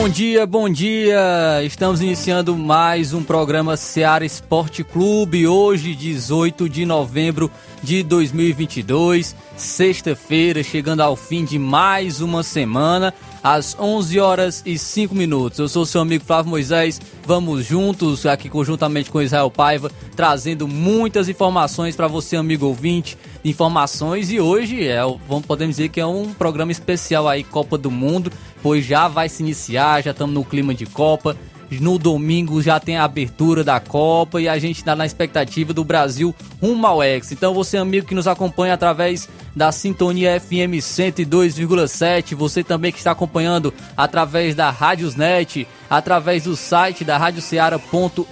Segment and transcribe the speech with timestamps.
[0.00, 1.60] Bom dia, bom dia!
[1.64, 7.50] Estamos iniciando mais um programa Seara Esporte Clube, hoje, 18 de novembro
[7.82, 15.16] de 2022, sexta-feira, chegando ao fim de mais uma semana, às 11 horas e 5
[15.16, 15.58] minutos.
[15.58, 21.28] Eu sou seu amigo Flávio Moisés, vamos juntos, aqui conjuntamente com Israel Paiva, trazendo muitas
[21.28, 26.32] informações para você, amigo ouvinte, informações e hoje é, vamos podemos dizer que é um
[26.34, 30.74] programa especial aí, Copa do Mundo pois já vai se iniciar, já estamos no clima
[30.74, 31.36] de Copa.
[31.70, 35.84] No domingo já tem a abertura da Copa e a gente está na expectativa do
[35.84, 37.30] Brasil rumo ao ex.
[37.30, 43.10] Então você amigo que nos acompanha através da Sintonia FM 102,7, você também que está
[43.10, 48.22] acompanhando através da Rádiosnet, através do site da radioceara.fm,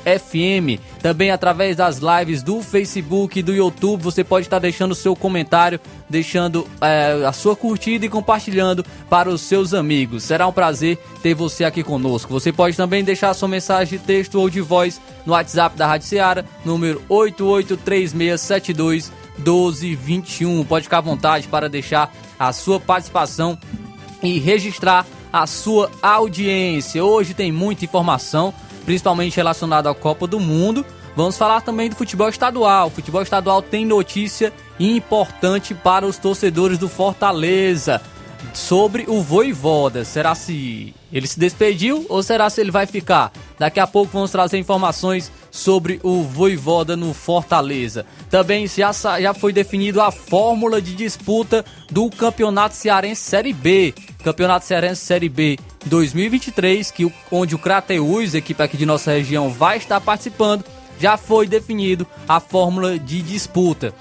[1.02, 5.80] também através das lives do Facebook e do YouTube, você pode estar deixando seu comentário,
[6.08, 10.22] deixando é, a sua curtida e compartilhando para os seus amigos.
[10.22, 12.32] Será um prazer ter você aqui conosco.
[12.32, 16.06] Você pode também deixar sua mensagem de texto ou de voz no WhatsApp da Rádio
[16.64, 20.64] número 883672 1221.
[20.64, 23.58] Pode ficar à vontade para deixar a sua participação
[24.22, 27.04] e registrar a sua audiência.
[27.04, 28.54] Hoje tem muita informação,
[28.84, 30.84] principalmente relacionada à Copa do Mundo.
[31.14, 32.88] Vamos falar também do futebol estadual.
[32.88, 38.00] O futebol estadual tem notícia importante para os torcedores do Fortaleza
[38.52, 40.04] sobre o Voivoda.
[40.04, 43.32] Será se ele se despediu ou será se ele vai ficar?
[43.58, 48.04] Daqui a pouco vamos trazer informações sobre o Voivoda no Fortaleza.
[48.30, 53.94] Também já, já foi definido a fórmula de disputa do Campeonato Cearense Série B.
[54.22, 59.78] Campeonato Cearense Série B 2023, que, onde o Crateus, equipe aqui de nossa região, vai
[59.78, 60.64] estar participando.
[61.00, 63.94] Já foi definido a fórmula de disputa.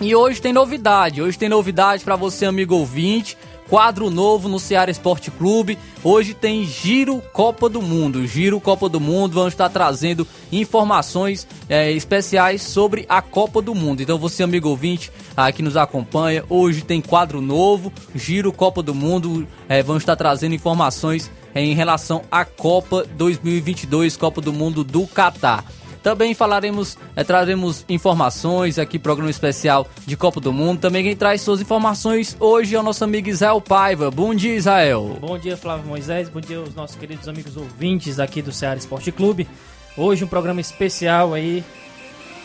[0.00, 3.36] E hoje tem novidade, hoje tem novidade para você, amigo ouvinte
[3.74, 5.76] quadro novo no Ceará Esporte Clube.
[6.04, 8.24] Hoje tem Giro Copa do Mundo.
[8.24, 14.00] Giro Copa do Mundo, vamos estar trazendo informações é, especiais sobre a Copa do Mundo.
[14.00, 15.10] Então você, amigo ouvinte,
[15.52, 19.44] que nos acompanha, hoje tem quadro novo, Giro Copa do Mundo.
[19.68, 25.64] É, vamos estar trazendo informações em relação à Copa 2022, Copa do Mundo do Catar.
[26.04, 30.78] Também falaremos, é, traremos informações aqui, programa especial de Copa do Mundo.
[30.78, 34.10] Também quem traz suas informações hoje é o nosso amigo Israel Paiva.
[34.10, 35.16] Bom dia, Israel.
[35.18, 36.28] Bom dia, Flávio Moisés.
[36.28, 39.48] Bom dia aos nossos queridos amigos ouvintes aqui do Ceará Esporte Clube.
[39.96, 41.64] Hoje um programa especial aí.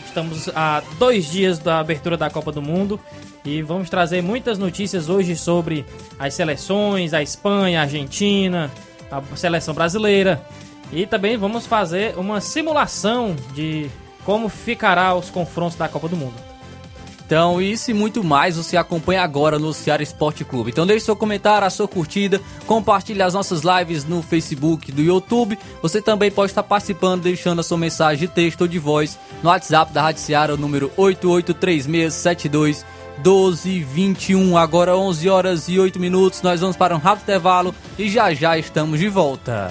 [0.06, 2.98] Estamos a dois dias da abertura da Copa do Mundo
[3.44, 5.84] e vamos trazer muitas notícias hoje sobre
[6.18, 8.70] as seleções, a Espanha, a Argentina,
[9.10, 10.42] a seleção brasileira.
[10.92, 13.90] E também vamos fazer uma simulação de
[14.24, 16.50] como ficará os confrontos da Copa do Mundo.
[17.30, 20.72] Então, isso e muito mais você acompanha agora no Ceará Esporte Clube.
[20.72, 25.56] Então, deixe seu comentário, a sua curtida, compartilhe as nossas lives no Facebook, do YouTube.
[25.80, 29.48] Você também pode estar participando, deixando a sua mensagem de texto ou de voz no
[29.48, 32.84] WhatsApp da Rádio Ceará, o número 883672
[33.18, 34.56] 1221.
[34.56, 36.42] Agora 11 horas e 8 minutos.
[36.42, 39.70] Nós vamos para um rápido intervalo e já já estamos de volta.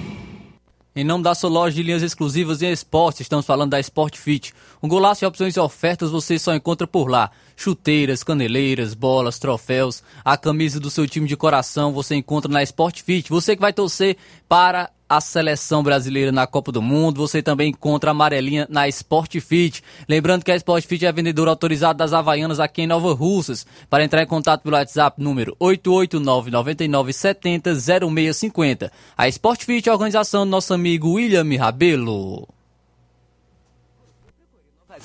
[0.93, 4.53] Em nome da sua loja de linhas exclusivas em esporte, estamos falando da Sport Fit.
[4.83, 7.31] Um golaço de opções e ofertas você só encontra por lá.
[7.55, 13.03] Chuteiras, caneleiras, bolas, troféus, a camisa do seu time de coração você encontra na Sport
[13.03, 13.29] Fit.
[13.29, 14.17] Você que vai torcer
[14.49, 19.41] para a seleção brasileira na Copa do Mundo, você também encontra a amarelinha na Sport
[19.41, 19.83] Fit.
[20.07, 23.67] Lembrando que a Sport Fit é vendedora autorizada das Havaianas aqui em Nova Russas.
[23.89, 28.89] Para entrar em contato pelo WhatsApp número 889 99 70 0650.
[29.17, 32.60] A Sport Fit é a organização do nosso amigo William Rabelo.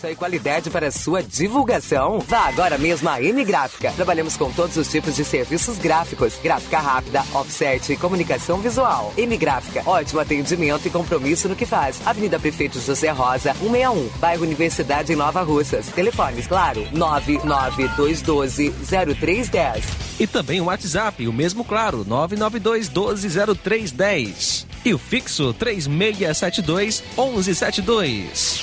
[0.04, 2.20] E qualidade para sua divulgação.
[2.20, 3.90] Vá agora mesmo à M Gráfica.
[3.92, 9.12] Trabalhamos com todos os tipos de serviços gráficos, gráfica rápida, offset e comunicação visual.
[9.16, 12.00] M Gráfica, ótimo atendimento e compromisso no que faz.
[12.06, 15.86] Avenida Prefeito José Rosa, 161, bairro Universidade em Nova Russas.
[15.88, 19.84] Telefones, claro, 99212 0310.
[20.20, 24.75] E também o WhatsApp, o mesmo claro, 992 12 0310.
[24.86, 28.62] E o fixo 3672 1172.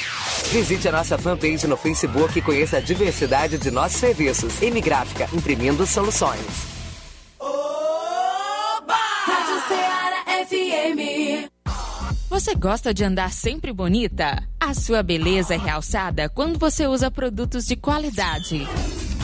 [0.53, 4.61] Visite a nossa fanpage no Facebook e conheça a diversidade de nossos serviços.
[4.61, 6.39] M Gráfica, imprimindo soluções.
[9.25, 11.49] Rádio Ceará FM.
[12.29, 14.41] Você gosta de andar sempre bonita?
[14.57, 18.65] A sua beleza é realçada quando você usa produtos de qualidade.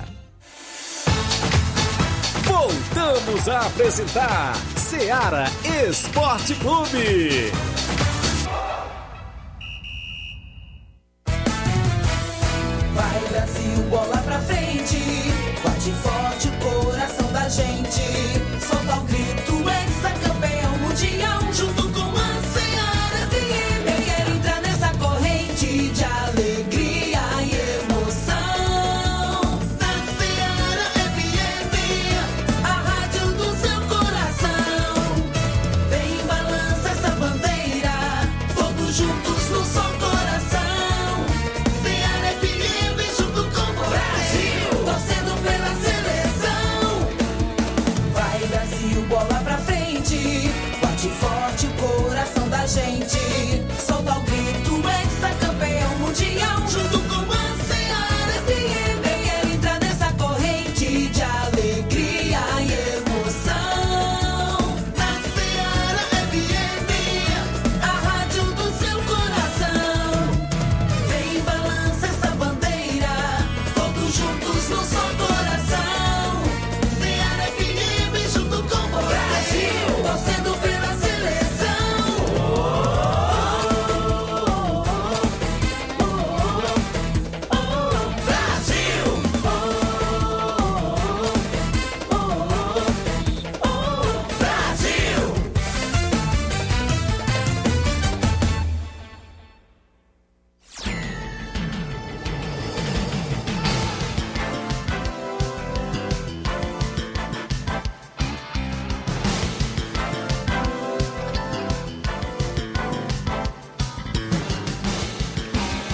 [2.43, 5.43] Voltamos a apresentar Seara
[5.89, 7.51] Esporte Clube.
[17.55, 18.32] 20.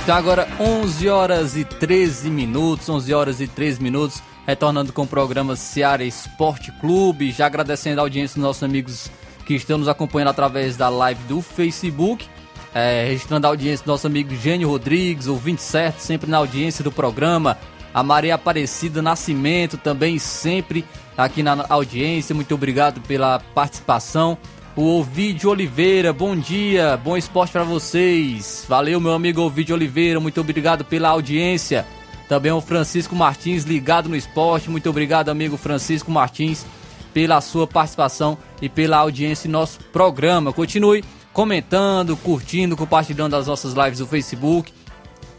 [0.10, 5.08] Então agora 11 horas e 13 minutos, 11 horas e 13 minutos, retornando com o
[5.08, 9.12] programa Seara Esporte Clube, já agradecendo a audiência dos nossos amigos
[9.46, 12.28] que estão nos acompanhando através da live do Facebook,
[12.74, 16.92] é, registrando a audiência do nosso amigo Gênio Rodrigues, ouvinte certo, sempre na audiência do
[16.92, 17.56] programa,
[17.94, 20.84] a Maria Aparecida Nascimento também sempre
[21.16, 24.40] aqui na audiência, muito obrigado pela participação.
[24.80, 28.64] O Ovidio Oliveira, bom dia, bom esporte para vocês.
[28.66, 31.86] Valeu, meu amigo Ovidio Oliveira, muito obrigado pela audiência.
[32.30, 36.66] Também o Francisco Martins ligado no esporte, muito obrigado, amigo Francisco Martins.
[37.14, 40.54] pela sua participação e pela audiência em nosso programa.
[40.54, 44.72] Continue comentando, curtindo, compartilhando as nossas lives no Facebook.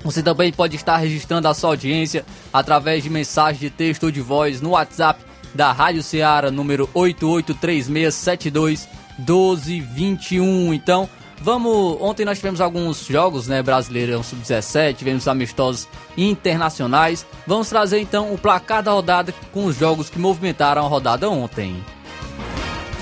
[0.04, 4.20] Você também pode estar registrando a sua audiência através de mensagem de texto ou de
[4.20, 10.74] voz no WhatsApp da Rádio Ceará, número 883672 1221.
[10.74, 11.08] Então,
[11.40, 11.96] vamos.
[12.00, 13.62] Ontem nós tivemos alguns jogos, né?
[13.62, 17.26] Brasileirão Sub-17, tivemos amistosos internacionais.
[17.46, 21.82] Vamos trazer então o placar da rodada com os jogos que movimentaram a rodada ontem.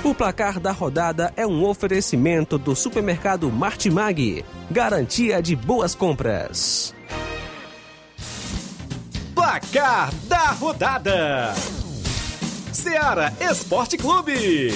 [0.04, 4.44] O placar da rodada é um oferecimento do supermercado Martimag.
[4.70, 6.94] Garantia de boas compras.
[9.34, 11.54] Placar da rodada:
[12.72, 14.72] Seara Esporte Clube.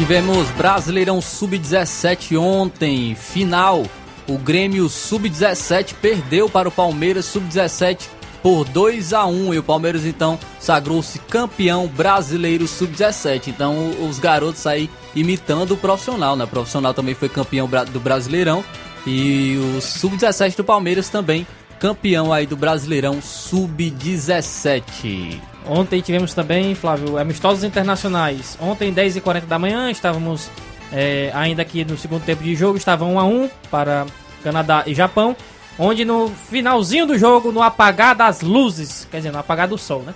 [0.00, 3.84] Tivemos Brasileirão Sub-17 ontem, final.
[4.26, 8.08] O Grêmio Sub-17 perdeu para o Palmeiras Sub-17
[8.42, 13.48] por 2 a 1 e o Palmeiras então sagrou-se campeão brasileiro Sub-17.
[13.48, 16.44] Então os garotos aí imitando o profissional, né?
[16.44, 18.64] O profissional também foi campeão do Brasileirão
[19.06, 21.46] e o Sub-17 do Palmeiras também
[21.78, 25.49] campeão aí do Brasileirão Sub-17.
[25.66, 28.56] Ontem tivemos também, Flávio, amistosos internacionais.
[28.60, 30.50] Ontem, 10h40 da manhã, estávamos
[30.92, 34.06] é, ainda aqui no segundo tempo de jogo, estava 1 a 1 para
[34.42, 35.36] Canadá e Japão.
[35.78, 40.02] Onde no finalzinho do jogo, no apagar das luzes, quer dizer, no apagar do sol,
[40.02, 40.14] né?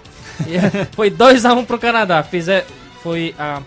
[0.92, 2.22] Foi 2 a 1 pro Canadá.
[2.22, 2.66] Fiz, é,
[3.02, 3.62] foi a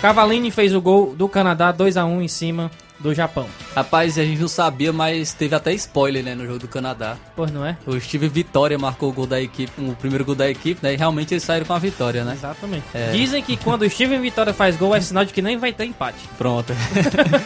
[0.00, 3.46] Cavallini fez o gol do Canadá, 2 a 1 em cima do Japão.
[3.74, 7.16] Rapaz, a gente não sabia, mas teve até spoiler, né, no jogo do Canadá.
[7.34, 7.76] Pois não é?
[7.86, 10.94] O Steve Vitória marcou o gol da equipe, o primeiro gol da equipe, né?
[10.94, 12.32] E realmente eles saíram com a vitória, né?
[12.32, 12.84] Exatamente.
[12.94, 13.12] É.
[13.12, 15.84] Dizem que quando o Steven Vitória faz gol é sinal de que nem vai ter
[15.84, 16.18] empate.
[16.38, 16.72] Pronto.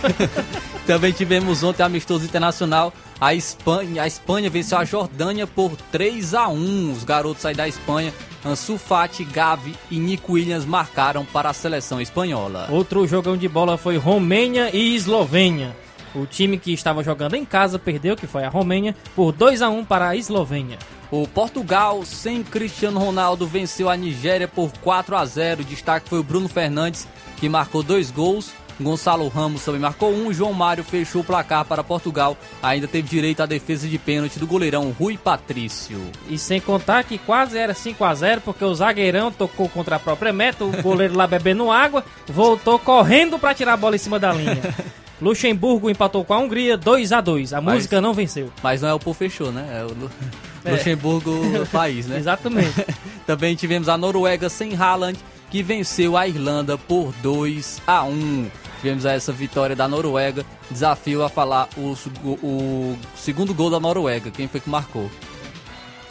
[0.86, 2.92] Também tivemos ontem amistoso internacional.
[3.20, 6.92] A Espanha, a Espanha venceu a Jordânia por 3 a 1.
[6.92, 12.00] Os garotos aí da Espanha, Ansu Fati, Gavi e Nico Williams marcaram para a seleção
[12.00, 12.66] espanhola.
[12.70, 15.76] Outro jogão de bola foi Romênia e Eslovênia.
[16.14, 19.68] O time que estava jogando em casa perdeu, que foi a Romênia, por 2 a
[19.68, 20.78] 1 para a Eslovênia.
[21.10, 25.60] O Portugal, sem Cristiano Ronaldo, venceu a Nigéria por 4 a 0.
[25.60, 28.50] O destaque foi o Bruno Fernandes, que marcou dois gols.
[28.80, 30.32] Gonçalo Ramos também marcou um.
[30.32, 32.36] João Mário fechou o placar para Portugal.
[32.62, 36.00] Ainda teve direito à defesa de pênalti do goleirão Rui Patrício.
[36.28, 39.98] E sem contar que quase era 5 a 0 porque o zagueirão tocou contra a
[39.98, 44.18] própria meta, o goleiro lá bebendo água, voltou correndo para tirar a bola em cima
[44.18, 44.60] da linha.
[45.20, 47.52] Luxemburgo empatou com a Hungria 2 a 2.
[47.52, 48.50] A Mas- música não venceu.
[48.62, 49.66] Mas não é o Pô fechou, né?
[49.80, 49.94] É o
[50.64, 50.72] É.
[50.72, 51.30] Luxemburgo
[51.72, 52.18] país, né?
[52.18, 52.84] Exatamente.
[53.26, 55.18] Também tivemos a Noruega sem Haaland,
[55.50, 58.46] que venceu a Irlanda por 2 a 1.
[58.80, 60.44] Tivemos essa vitória da Noruega.
[60.70, 61.94] Desafio a falar o,
[62.42, 64.30] o segundo gol da Noruega.
[64.30, 65.10] Quem foi que marcou?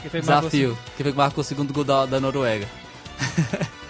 [0.02, 0.78] Quem foi que marcou Desafio.
[0.96, 2.68] Quem foi que marcou o segundo gol da, da Noruega?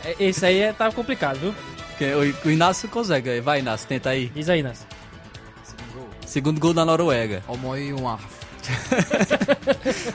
[0.05, 1.53] É, Esse aí é, tava complicado, viu?
[1.97, 3.41] Quem- O, o Inácio consegue.
[3.41, 4.31] Vai, Inácio, tenta aí.
[4.33, 4.87] Diz aí, Nas.
[6.25, 7.43] Segundo gol da Noruega.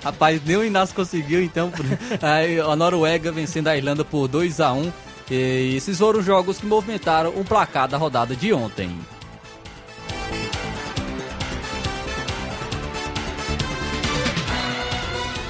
[0.03, 1.73] Rapaz, nem o Inácio conseguiu, então.
[2.23, 4.93] aí a Noruega vencendo a Irlanda por 2 a 1
[5.31, 8.91] E esses foram os jogos que movimentaram o placar da rodada de ontem.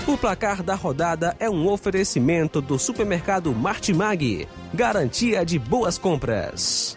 [0.06, 4.46] O placar da rodada é um oferecimento do supermercado Martimag.
[4.72, 6.96] Garantia de boas compras.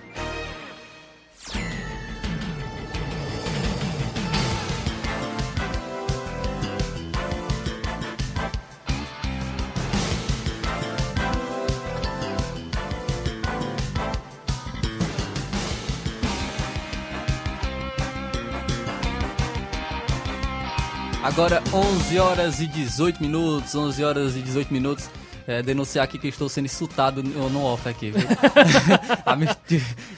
[21.27, 25.10] Agora 11 horas e 18 minutos, 11 horas e 18 minutos.
[25.46, 28.24] É, denunciar aqui que estou sendo insultado no, off aqui, viu?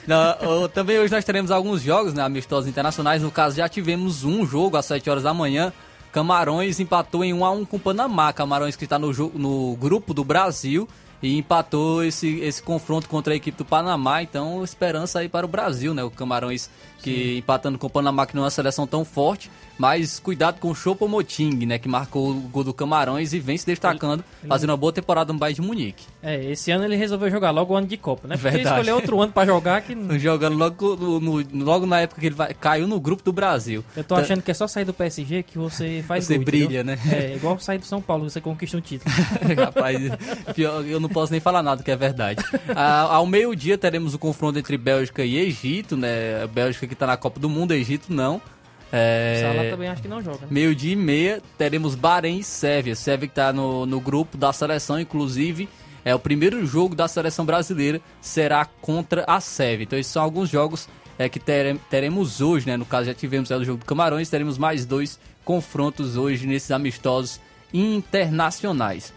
[0.06, 3.24] Não, também hoje nós teremos alguns jogos, né, amistosos internacionais.
[3.24, 5.74] No caso, já tivemos um jogo às 7 horas da manhã.
[6.12, 8.32] Camarões empatou em 1 a 1 com o Panamá.
[8.32, 10.88] Camarões que está no, no grupo do Brasil
[11.22, 14.22] e empatou esse, esse confronto contra a equipe do Panamá.
[14.24, 16.04] Então, esperança aí para o Brasil, né?
[16.04, 16.70] O Camarões
[17.02, 19.50] que empatando com o Panamá, que não é uma seleção tão forte.
[19.78, 21.80] Mas cuidado com o Choupo-Moting, né?
[21.80, 25.40] Que marcou o gol do Camarões e vem se destacando, fazendo uma boa temporada no
[25.40, 26.04] Bayern de Munique.
[26.22, 28.36] É, esse ano ele resolveu jogar logo o ano de Copa, né?
[28.36, 28.76] Porque Verdade.
[28.76, 32.54] escolheu outro ano pra jogar que Jogando logo, no- logo na época que ele vai-
[32.54, 33.82] caiu no grupo do Brasil.
[33.96, 36.68] eu tô achando que é só sair do PSG que você faz Você gol, entendeu?
[36.68, 37.00] brilha, né?
[37.10, 39.10] É, igual sair do São Paulo, você conquista um título.
[39.58, 39.98] Rapaz,
[40.54, 42.44] pior, eu não posso nem falar nada que é verdade.
[42.75, 46.44] Ao meio-dia teremos o confronto entre Bélgica e Egito, né?
[46.44, 48.42] A Bélgica que tá na Copa do Mundo, Egito não.
[48.92, 49.42] É...
[49.42, 50.39] Salah também acho que não joga.
[50.42, 50.48] Né?
[50.50, 52.96] Meio dia e meia, teremos Bahrein e Sérvia.
[52.96, 55.70] Sérvia que está no, no grupo da seleção, inclusive,
[56.04, 59.84] é o primeiro jogo da seleção brasileira será contra a Sérvia.
[59.84, 62.78] Então esses são alguns jogos é, que tere, teremos hoje, né?
[62.78, 66.72] No caso já tivemos é, o jogo do Camarões, teremos mais dois confrontos hoje nesses
[66.72, 67.39] amistosos
[67.74, 69.13] internacionais.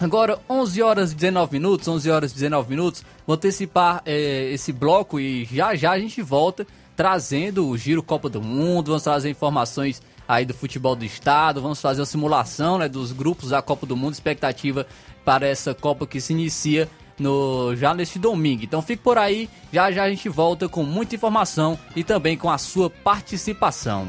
[0.00, 4.72] Agora, 11 horas e 19 minutos, 11 horas e 19 minutos, vou antecipar é, esse
[4.72, 6.66] bloco e já já a gente volta
[6.96, 11.82] trazendo o Giro Copa do Mundo, vamos trazer informações aí do futebol do estado, vamos
[11.82, 14.86] fazer uma simulação né, dos grupos da Copa do Mundo, expectativa
[15.22, 16.88] para essa Copa que se inicia
[17.18, 18.64] no, já neste domingo.
[18.64, 22.48] Então fique por aí, já já a gente volta com muita informação e também com
[22.48, 24.08] a sua participação.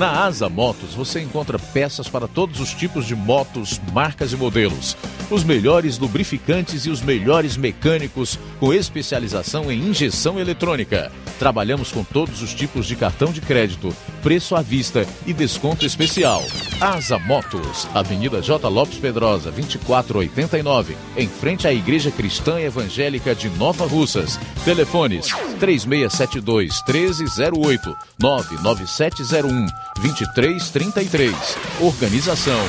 [0.00, 4.96] Na Asa Motos você encontra peças para todos os tipos de motos, marcas e modelos.
[5.30, 11.12] Os melhores lubrificantes e os melhores mecânicos com especialização em injeção eletrônica.
[11.38, 16.42] Trabalhamos com todos os tipos de cartão de crédito, preço à vista e desconto especial.
[16.80, 18.68] Asa Motos, Avenida J.
[18.68, 24.38] Lopes Pedrosa, 2489, em frente à Igreja Cristã Evangélica de Nova Russas.
[24.64, 25.28] Telefones
[25.60, 29.66] 3672 1308 99701
[30.02, 31.34] 2333.
[31.80, 32.60] Organização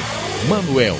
[0.48, 0.98] Manuel.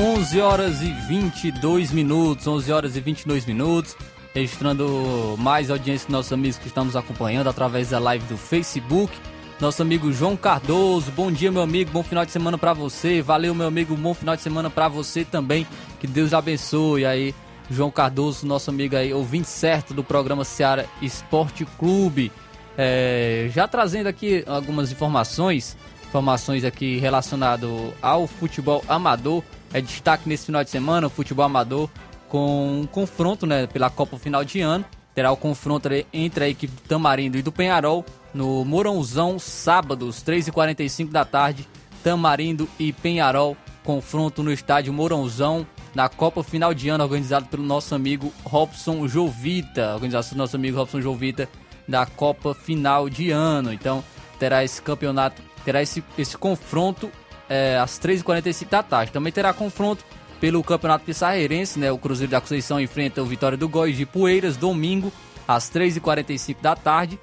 [0.00, 3.94] 11 horas e 22 minutos, 11 horas e 22 minutos,
[4.32, 9.12] registrando mais audiência dos nossos amigos que estão nos acompanhando através da live do Facebook.
[9.60, 13.20] Nosso amigo João Cardoso, bom dia meu amigo, bom final de semana pra você.
[13.20, 15.66] Valeu meu amigo, bom final de semana pra você também.
[16.00, 17.34] Que Deus abençoe aí.
[17.70, 22.32] João Cardoso, nosso amigo aí, ouvinte certo do programa Seara Esporte Clube.
[22.78, 25.76] É, já trazendo aqui algumas informações,
[26.08, 29.44] informações aqui relacionado ao futebol amador.
[29.72, 31.88] É destaque nesse final de semana, o futebol amador
[32.28, 34.84] com um confronto né, pela Copa final de ano.
[35.14, 41.10] Terá o confronto entre a equipe do Tamarindo e do Penharol no Mourãozão, sábados, 3h45
[41.10, 41.68] da tarde.
[42.02, 47.94] Tamarindo e Penharol, confronto no estádio Mourãozão, na Copa Final de Ano, organizado pelo nosso
[47.94, 49.94] amigo Robson Jovita.
[49.94, 51.48] Organização do nosso amigo Robson Jovita
[51.86, 53.72] da Copa Final de Ano.
[53.72, 54.02] Então,
[54.38, 57.10] terá esse campeonato, terá esse, esse confronto
[57.50, 59.12] é, às 3h45 da tarde.
[59.12, 60.04] Também terá confronto
[60.40, 61.90] pelo Campeonato Pissarreirense, né?
[61.90, 65.12] O Cruzeiro da Conceição enfrenta o Vitória do Góis de Poeiras, domingo,
[65.46, 67.18] às 3h45 da tarde.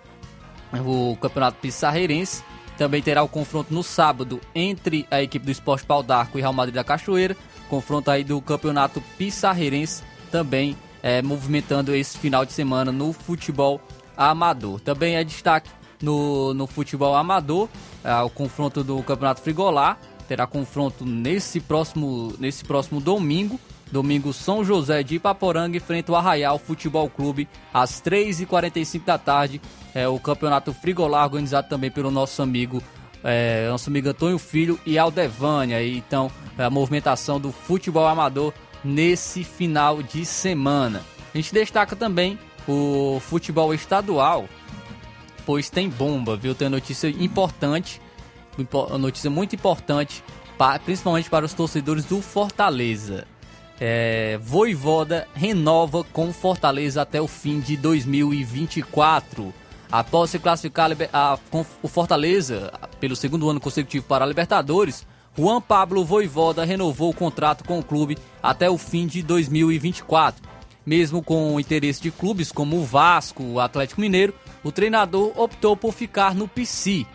[0.86, 2.44] O Campeonato Pissarreirense.
[2.78, 6.54] Também terá o confronto no sábado entre a equipe do Esporte Pau d'Arco e Real
[6.54, 7.36] Madrid da Cachoeira.
[7.68, 13.82] Confronto aí do Campeonato Pissarreirense também é, movimentando esse final de semana no futebol
[14.16, 14.80] amador.
[14.80, 15.70] Também é destaque
[16.02, 17.68] no, no futebol amador,
[18.04, 19.98] é, o confronto do Campeonato Frigolar.
[20.28, 23.60] Terá confronto nesse próximo, nesse próximo domingo.
[23.92, 29.62] Domingo São José de Ipaporanga enfrenta o Arraial Futebol Clube às 3h45 da tarde.
[29.96, 32.84] É o campeonato Frigolar organizado também pelo nosso amigo
[33.24, 35.82] é, nosso amigo Antônio Filho e Aldevânia.
[35.82, 41.04] E, então, é a movimentação do futebol amador nesse final de semana.
[41.34, 42.38] A gente destaca também
[42.68, 44.48] o futebol estadual,
[45.46, 46.54] pois tem bomba, viu?
[46.54, 48.02] Tem notícia importante,
[48.62, 50.24] impo- notícia muito importante,
[50.58, 53.26] pa- principalmente para os torcedores do Fortaleza.
[53.80, 59.54] É, Voivoda renova com Fortaleza até o fim de 2024.
[59.92, 65.06] Após se classificar a a- com o Fortaleza pelo segundo ano consecutivo para a Libertadores,
[65.38, 70.42] Juan Pablo Voivoda renovou o contrato com o clube até o fim de 2024.
[70.86, 75.76] Mesmo com o interesse de clubes como o Vasco, o Atlético Mineiro, o treinador optou
[75.78, 77.06] por ficar no PC.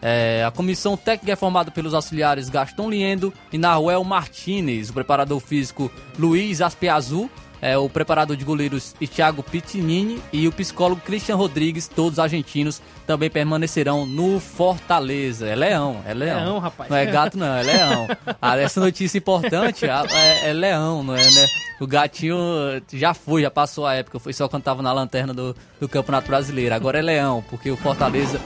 [0.00, 5.40] É, a comissão técnica é formada pelos auxiliares Gaston Liendo e Nahuel Martinez, o preparador
[5.40, 7.28] físico Luiz Aspiazu,
[7.60, 13.28] é, o preparador de goleiros Thiago Pitinini e o psicólogo Christian Rodrigues, todos argentinos, também
[13.28, 15.46] permanecerão no Fortaleza.
[15.48, 16.44] É leão, é leão.
[16.44, 16.88] Leão, rapaz.
[16.88, 18.08] Não é gato, não, é leão.
[18.40, 21.46] Ah, essa notícia importante ah, é, é leão, não é, né?
[21.80, 22.36] O gatinho
[22.92, 26.28] já foi, já passou a época, foi só quando tava na lanterna do, do Campeonato
[26.28, 26.74] Brasileiro.
[26.74, 28.40] Agora é leão, porque o Fortaleza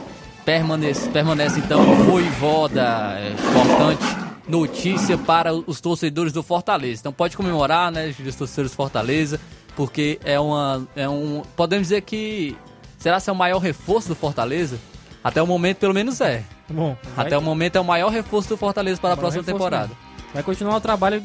[0.45, 3.17] permanece, permanece então voivoda.
[3.19, 7.01] É importante notícia para os torcedores do Fortaleza.
[7.01, 9.41] Então pode comemorar, né, os torcedores do Fortaleza,
[9.77, 12.57] porque é uma é um podemos dizer que
[12.99, 14.79] será que é o maior reforço do Fortaleza?
[15.23, 16.43] Até o momento pelo menos é.
[16.69, 19.89] Bom, Até o momento é o maior reforço do Fortaleza para a próxima temporada.
[19.89, 19.97] mesmo.
[20.35, 21.23] Vai continuar o trabalho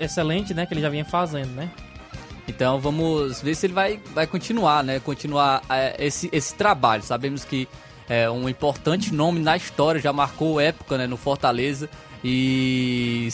[0.00, 1.70] excelente, né, que ele já vinha fazendo, né?
[2.46, 5.00] Então vamos ver se ele vai, vai continuar, né?
[5.00, 7.02] Continuar é, esse, esse trabalho.
[7.02, 7.68] Sabemos que
[8.08, 11.88] é um importante nome na história, já marcou época né, no Fortaleza
[12.24, 13.28] e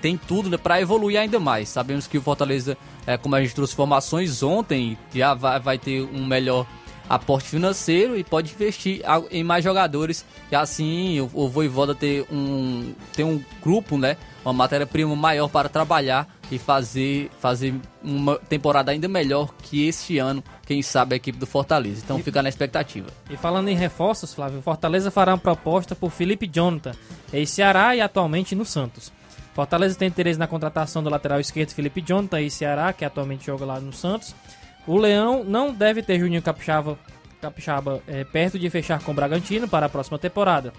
[0.00, 1.68] tem tudo né, para evoluir ainda mais.
[1.68, 6.02] Sabemos que o Fortaleza, é, como a gente trouxe informações ontem, já vai, vai ter
[6.02, 6.66] um melhor
[7.08, 12.94] aporte financeiro e pode investir em mais jogadores e assim o, o Voivoda ter um,
[13.12, 14.16] ter um grupo, né?
[14.44, 20.44] Uma matéria-prima maior para trabalhar e fazer, fazer uma temporada ainda melhor que este ano,
[20.66, 22.02] quem sabe, a equipe do Fortaleza.
[22.04, 23.08] Então fica na expectativa.
[23.30, 26.92] E falando em reforços, Flávio, o Fortaleza fará uma proposta por Felipe Jonathan,
[27.32, 29.10] ex-Ceará e atualmente no Santos.
[29.54, 33.80] Fortaleza tem interesse na contratação do lateral esquerdo Felipe Jonathan, ex-Ceará, que atualmente joga lá
[33.80, 34.34] no Santos.
[34.86, 36.98] O Leão não deve ter Juninho Capixaba,
[37.40, 40.70] Capixaba eh, perto de fechar com o Bragantino para a próxima temporada.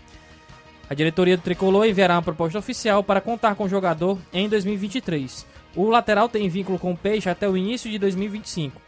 [0.87, 5.53] A diretoria do Tricolor enviará uma proposta oficial para contar com o jogador em 2023.
[5.75, 8.79] O lateral tem vínculo com o Peixe até o início de 2025.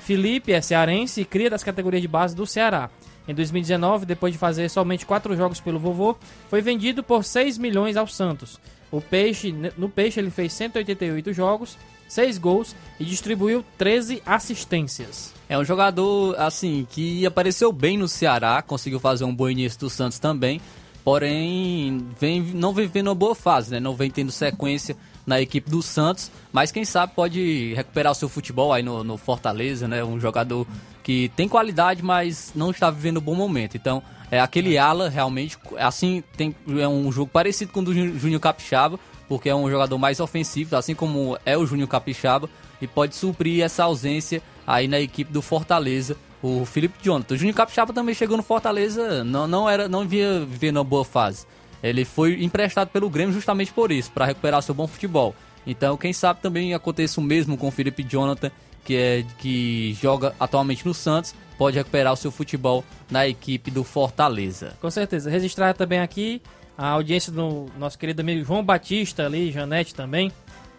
[0.00, 2.90] Felipe é cearense e cria das categorias de base do Ceará.
[3.28, 6.16] Em 2019, depois de fazer somente quatro jogos pelo vovô,
[6.50, 8.58] foi vendido por 6 milhões ao Santos.
[8.90, 11.78] O Peixe, no Peixe ele fez 188 jogos,
[12.08, 15.32] 6 gols e distribuiu 13 assistências.
[15.48, 19.88] É um jogador, assim, que apareceu bem no Ceará, conseguiu fazer um bom início do
[19.88, 20.60] Santos também,
[21.04, 23.78] porém vem, não vem vendo uma boa fase, né?
[23.78, 28.28] Não vem tendo sequência na equipe do Santos, mas quem sabe pode recuperar o seu
[28.28, 30.02] futebol aí no, no Fortaleza, né?
[30.02, 30.66] Um jogador
[31.02, 33.76] que tem qualidade, mas não está vivendo um bom momento.
[33.76, 38.18] Então, é aquele ala realmente, assim, tem, é um jogo parecido com o do Jú-
[38.18, 42.48] Júnior Capixaba, porque é um jogador mais ofensivo, assim como é o Júnior Capixaba,
[42.80, 47.34] e pode suprir essa ausência aí na equipe do Fortaleza, o Felipe Jonathan.
[47.34, 51.04] O Júnior Capixaba também chegou no Fortaleza, não, não era, não via vivendo uma boa
[51.04, 51.46] fase.
[51.82, 55.34] Ele foi emprestado pelo Grêmio justamente por isso, para recuperar seu bom futebol.
[55.66, 58.50] Então, quem sabe também aconteça o mesmo com o Felipe Jonathan,
[58.84, 63.84] que é que joga atualmente no Santos, pode recuperar o seu futebol na equipe do
[63.84, 64.76] Fortaleza.
[64.80, 65.30] Com certeza.
[65.30, 66.42] Registrar também aqui
[66.76, 70.32] a audiência do nosso querido amigo João Batista ali, Janete também.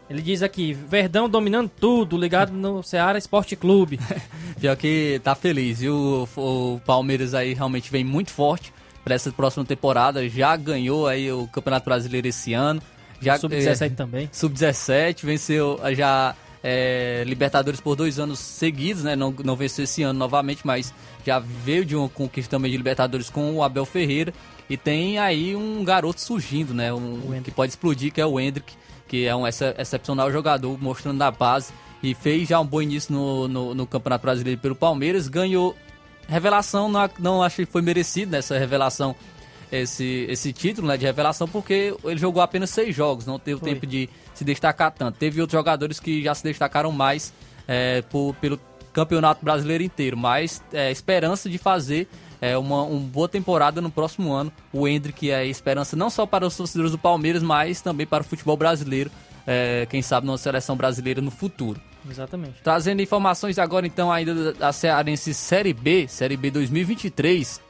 [0.10, 4.00] Ele diz aqui, Verdão dominando tudo, ligado no Ceará Esporte Clube.
[4.60, 6.28] Pior que tá feliz, viu?
[6.36, 10.28] O, o Palmeiras aí realmente vem muito forte para essa próxima temporada.
[10.30, 12.82] Já ganhou aí o Campeonato Brasileiro esse ano.
[13.22, 14.30] Já, Sub-17 é, também.
[14.32, 19.16] Sub-17, venceu eh, já é, Libertadores por dois anos seguidos, né?
[19.16, 20.94] Não, não venceu esse ano novamente, mas
[21.26, 24.34] já veio de uma conquista também de Libertadores com o Abel Ferreira.
[24.70, 26.94] E tem aí um garoto surgindo, né?
[26.94, 28.74] Um, que pode explodir, que é o Hendrick,
[29.08, 31.74] que é um ex- excepcional jogador, mostrando na base.
[32.02, 35.28] E fez já um bom início no, no, no Campeonato Brasileiro pelo Palmeiras.
[35.28, 35.76] Ganhou
[36.28, 39.16] revelação, não, não acho que foi merecido nessa revelação
[39.72, 43.70] esse, esse título né, de revelação, porque ele jogou apenas seis jogos, não teve Foi.
[43.74, 45.18] tempo de se destacar tanto.
[45.18, 47.34] Teve outros jogadores que já se destacaram mais
[47.68, 48.60] é, por- pelo
[48.92, 52.08] campeonato brasileiro inteiro, mas é, esperança de fazer
[52.40, 54.52] é, uma, uma boa temporada no próximo ano.
[54.72, 58.26] O Hendrick é esperança não só para os torcedores do Palmeiras, mas também para o
[58.26, 59.10] futebol brasileiro.
[59.48, 61.82] É, quem sabe numa seleção brasileira no futuro.
[62.10, 62.56] Exatamente.
[62.64, 67.62] Trazendo informações agora então ainda da Cearense Série B, Série B 2023,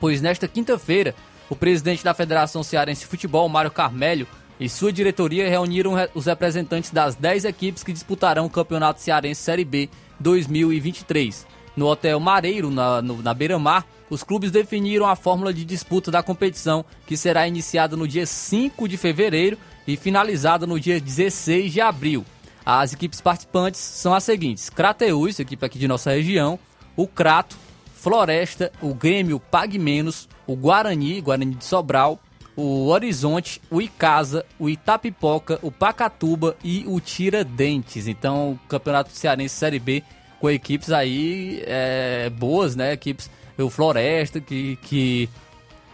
[0.00, 1.14] pois nesta quinta-feira
[1.48, 4.26] o presidente da Federação Cearense de Futebol, Mário Carmelho,
[4.58, 9.64] e sua diretoria reuniram os representantes das 10 equipes que disputarão o Campeonato Cearense Série
[9.64, 11.46] B 2023.
[11.76, 16.22] No Hotel Mareiro, na, no, na Beira-Mar, os clubes definiram a fórmula de disputa da
[16.22, 21.80] competição, que será iniciada no dia 5 de fevereiro e finalizada no dia 16 de
[21.82, 22.24] abril.
[22.66, 26.58] As equipes participantes são as seguintes: Crateus, equipe aqui de nossa região,
[26.96, 27.56] o Crato,
[27.94, 32.20] Floresta, o Grêmio Pague Menos, o Guarani, Guarani de Sobral,
[32.56, 38.08] o Horizonte, o Icasa, o Itapipoca, o Pacatuba e o Tiradentes.
[38.08, 40.02] Então, o Campeonato Cearense Série B
[40.40, 42.92] com equipes aí é, boas, né?
[42.92, 45.28] Equipes, o Floresta, que, que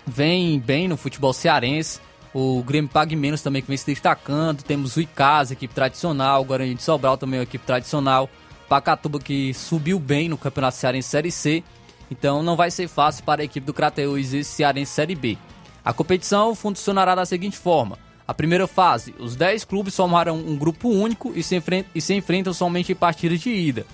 [0.07, 2.01] vem bem no futebol cearense.
[2.35, 4.63] O Grêmio Pague Menos também que vem se destacando.
[4.63, 6.43] Temos o Icasa, equipe tradicional.
[6.43, 8.29] O Guarani de Sobral também é uma equipe tradicional.
[8.69, 11.63] Pacatuba que subiu bem no Campeonato Cearense Série C.
[12.11, 15.37] Então não vai ser fácil para a equipe do Crateus e Cearense Série B.
[15.85, 17.99] A competição funcionará da seguinte forma.
[18.27, 22.15] A primeira fase, os 10 clubes formarão um grupo único e se, enfrentam, e se
[22.15, 23.85] enfrentam somente em partidas de ida.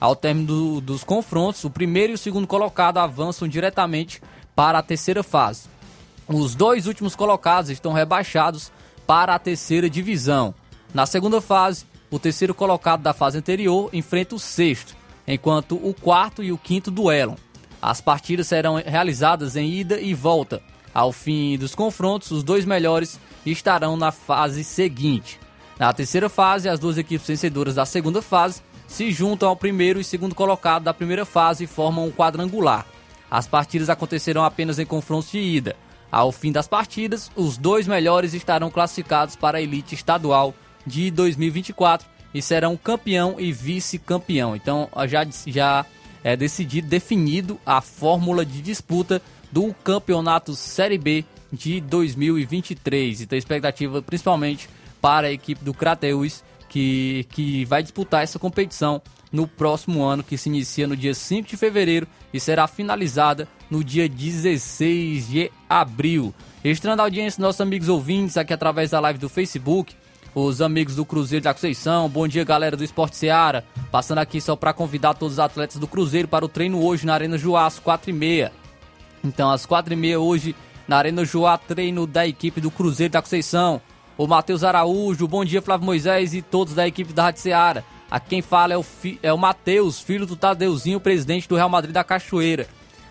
[0.00, 4.20] Ao término do, dos confrontos, o primeiro e o segundo colocado avançam diretamente
[4.54, 5.68] para a terceira fase.
[6.26, 8.72] Os dois últimos colocados estão rebaixados
[9.06, 10.54] para a terceira divisão.
[10.92, 16.42] Na segunda fase, o terceiro colocado da fase anterior enfrenta o sexto, enquanto o quarto
[16.42, 17.36] e o quinto duelam.
[17.80, 20.62] As partidas serão realizadas em ida e volta.
[20.94, 25.38] Ao fim dos confrontos, os dois melhores estarão na fase seguinte.
[25.78, 30.04] Na terceira fase, as duas equipes vencedoras da segunda fase se juntam ao primeiro e
[30.04, 32.86] segundo colocado da primeira fase e formam um quadrangular.
[33.30, 35.76] As partidas acontecerão apenas em confrontos de ida.
[36.14, 40.54] Ao fim das partidas, os dois melhores estarão classificados para a elite estadual
[40.86, 44.54] de 2024 e serão campeão e vice-campeão.
[44.54, 45.84] Então já, já
[46.22, 53.22] é decidido, definido a fórmula de disputa do campeonato Série B de 2023.
[53.22, 59.02] Então expectativa principalmente para a equipe do Crateus que, que vai disputar essa competição
[59.34, 63.82] no próximo ano, que se inicia no dia 5 de fevereiro e será finalizada no
[63.82, 66.32] dia 16 de abril.
[66.62, 69.96] Registrando a audiência nossos amigos ouvintes aqui através da live do Facebook,
[70.36, 74.54] os amigos do Cruzeiro da Conceição, bom dia galera do Esporte Seara, passando aqui só
[74.54, 78.10] para convidar todos os atletas do Cruzeiro para o treino hoje na Arena Juaço, 4
[78.10, 78.52] e meia.
[79.24, 80.54] Então às 4 e meia hoje
[80.86, 83.80] na Arena Juá, treino da equipe do Cruzeiro da Conceição.
[84.16, 87.93] O Matheus Araújo, bom dia Flávio Moisés e todos da equipe da Rádio Seara.
[88.10, 88.84] Aqui quem fala é o,
[89.22, 92.66] é o Matheus, filho do Tadeuzinho, presidente do Real Madrid da Cachoeira.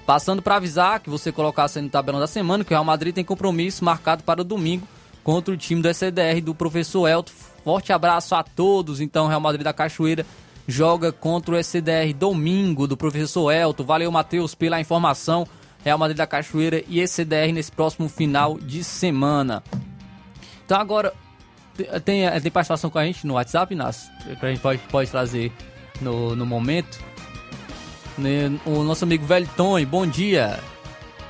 [0.06, 3.24] Passando para avisar que você colocasse no tabelão da semana que o Real Madrid tem
[3.24, 4.88] compromisso marcado para o domingo
[5.24, 7.32] contra o time do SCDR do professor Elton.
[7.64, 9.00] Forte abraço a todos.
[9.00, 10.26] Então, Real Madrid da Cachoeira
[10.68, 13.84] joga contra o SCDR domingo do professor Elton.
[13.84, 15.48] Valeu, Matheus, pela informação.
[15.84, 19.64] Real Madrid da Cachoeira e SCDR nesse próximo final de semana.
[20.66, 21.14] Então, agora,
[22.04, 24.12] tem, tem participação com a gente no WhatsApp, Inácio?
[24.40, 25.52] Que a gente pode, pode trazer
[26.02, 27.00] no, no momento.
[28.18, 30.60] Né, o nosso amigo Velho Tony, bom dia.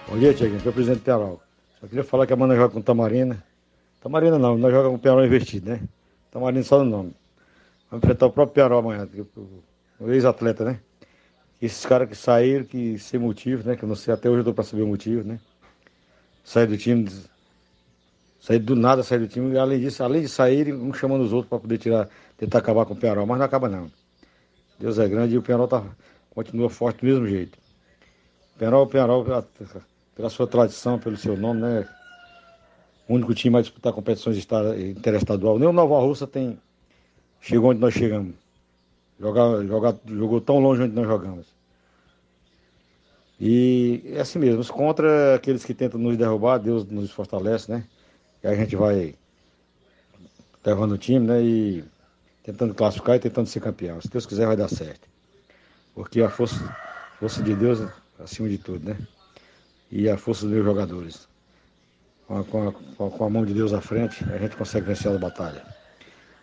[0.08, 0.60] Bom dia, Tiaguinho.
[0.60, 1.41] Aqui é o presidente Peral.
[1.79, 3.41] Só queria falar que a banda joga com Tamarina.
[4.01, 5.79] Tamarina não, nós jogamos com o Peral invertido, né?
[6.29, 7.15] Tamarina só no nome.
[7.89, 9.08] Vamos enfrentar o próprio Peral amanhã,
[9.99, 10.79] o ex-atleta, né?
[11.62, 13.77] Esses caras que saíram, que sem motivo, né?
[13.77, 15.39] Que eu não sei, até hoje eu dou pra saber o motivo, né?
[16.43, 17.10] Sair do time,
[18.43, 21.32] sair do nada, sair do time, e além disso, além de saírem, um chamando os
[21.32, 23.89] outros para poder tirar, tentar acabar com o Peral, mas não acaba não.
[24.77, 25.82] Deus é grande e o Peral tá
[26.29, 27.58] continua forte do mesmo jeito.
[28.58, 29.25] Penarol, Penarol,
[30.13, 31.88] pela sua tradição, pelo seu nome, né?
[33.08, 34.45] O único time a disputar competições
[34.89, 35.58] interestadual.
[35.58, 36.60] Nem o Nova Russa tem.
[37.39, 38.36] Chegou onde nós chegamos.
[39.17, 41.47] Jogar, jogar, jogou tão longe onde nós jogamos.
[43.39, 47.86] E é assim mesmo, contra aqueles que tentam nos derrubar, Deus nos fortalece, né?
[48.43, 49.15] E a gente vai
[50.65, 51.41] levando o time, né?
[51.41, 51.84] E
[52.43, 54.01] tentando classificar e tentando ser campeão.
[54.01, 55.08] Se Deus quiser, vai dar certo.
[55.95, 56.75] Porque a força,
[57.19, 57.79] força de Deus
[58.19, 58.97] acima de tudo, né?
[59.89, 61.27] E a força dos meus jogadores.
[62.27, 65.12] Com a, com, a, com a mão de Deus à frente, a gente consegue vencer
[65.12, 65.63] a batalha.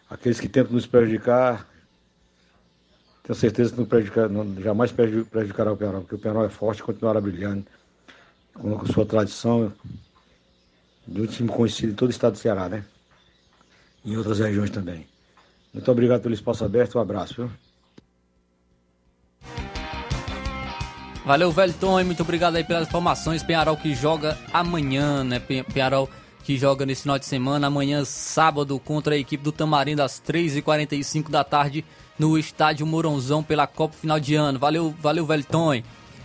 [0.08, 1.68] Aqueles que tentam nos prejudicar,
[3.22, 6.80] tenho certeza que não prejudicar, não, jamais prejudicará o Penal, porque o Penal é forte
[6.80, 7.64] e continuará brilhando,
[8.54, 9.72] com a sua tradição,
[11.06, 12.84] de um time conhecido em todo o estado do Ceará, né?
[14.04, 15.06] Em outras regiões também.
[15.72, 17.50] Muito obrigado pelo espaço aberto, um abraço, viu?
[21.24, 23.42] Valeu, Velton, muito obrigado aí pelas informações.
[23.42, 25.38] Penharol que joga amanhã, né?
[25.38, 26.08] Pe- Penharol
[26.42, 31.28] que joga nesse final de semana, amanhã, sábado, contra a equipe do Tamarindo, às 3h45
[31.30, 31.84] da tarde,
[32.18, 34.58] no estádio Moronzão, pela Copa Final de Ano.
[34.58, 35.82] Valeu, valeu, Velton.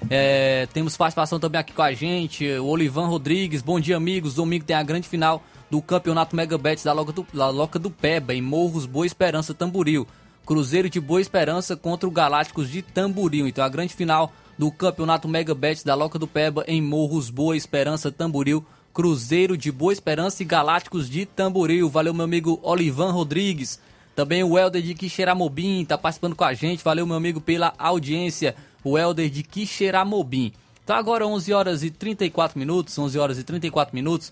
[0.09, 3.61] É, temos participação também aqui com a gente, o Olivan Rodrigues.
[3.61, 4.35] Bom dia, amigos.
[4.35, 8.33] Domingo tem a grande final do Campeonato Megabets da Loca do, da Loca do Peba,
[8.33, 10.07] em Morros Boa Esperança, Tamboril.
[10.45, 13.47] Cruzeiro de Boa Esperança contra o Galácticos de Tamboril.
[13.47, 18.11] Então a grande final do Campeonato Megabets da Loca do Peba em Morros Boa Esperança,
[18.11, 18.63] Tamboril.
[18.93, 21.89] Cruzeiro de Boa Esperança e Galácticos de Tamboril.
[21.89, 23.79] Valeu, meu amigo Olivan Rodrigues.
[24.15, 26.83] Também o Helder de Quixeramobim tá participando com a gente.
[26.83, 28.55] Valeu, meu amigo, pela audiência.
[28.85, 30.53] O Helder de Quixeramobim.
[30.83, 34.31] Então agora 11 horas e 34 minutos, 11 horas e 34 minutos.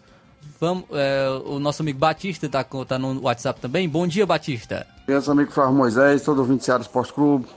[0.59, 3.89] Vamos, é, o nosso amigo Batista tá, com- tá no WhatsApp também.
[3.89, 4.85] Bom dia, Batista.
[5.07, 7.47] Meus amigos Flávio Moisés, todo o 20 Seara Esporte Clube.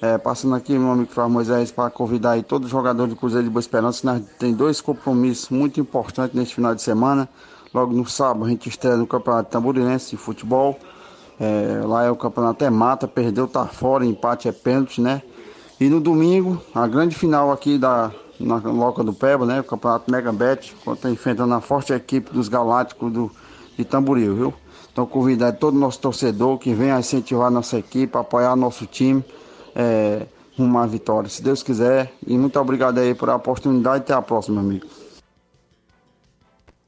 [0.00, 3.44] É, passando aqui, meu amigo Flávio Moisés, para convidar aí todos os jogadores do Cruzeiro
[3.44, 4.00] de Boa Esperança.
[4.10, 7.28] Nós tem dois compromissos muito importantes neste final de semana.
[7.74, 10.78] Logo no sábado, a gente estreia no Campeonato Tamborinense de Futebol.
[11.38, 15.22] É, lá é o campeonato é mata, perdeu, tá fora, empate é pênalti, né?
[15.80, 19.60] E no domingo, a grande final aqui da na Loca do Peba, né?
[19.60, 23.30] O campeonato Mega Bet, tá enfrentando a forte equipe dos Galácticos do,
[23.76, 24.54] de Tamboril, viu?
[24.92, 29.24] Então convidar todo nosso torcedor que venha incentivar nossa equipe, apoiar nosso time,
[29.74, 30.26] é,
[30.58, 32.12] à vitória, se Deus quiser.
[32.26, 34.86] E muito obrigado aí por a oportunidade até a próxima, amigo.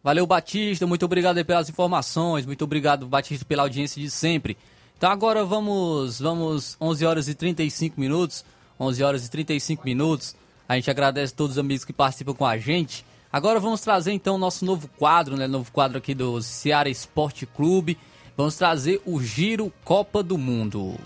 [0.02, 0.86] Valeu, Batista.
[0.86, 2.46] Muito obrigado aí pelas informações.
[2.46, 4.56] Muito obrigado, Batista, pela audiência de sempre.
[4.96, 8.44] Então agora vamos, vamos 11 horas e 35 minutos.
[8.80, 10.34] 11 horas e 35 minutos.
[10.66, 13.04] A gente agradece a todos os amigos que participam com a gente.
[13.32, 15.46] Agora vamos trazer então o nosso novo quadro, né?
[15.46, 17.98] Novo quadro aqui do Ceará Esporte Clube.
[18.36, 20.98] Vamos trazer o Giro Copa do Mundo.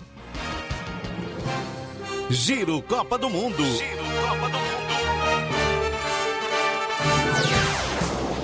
[2.29, 3.63] Giro Copa do Mundo.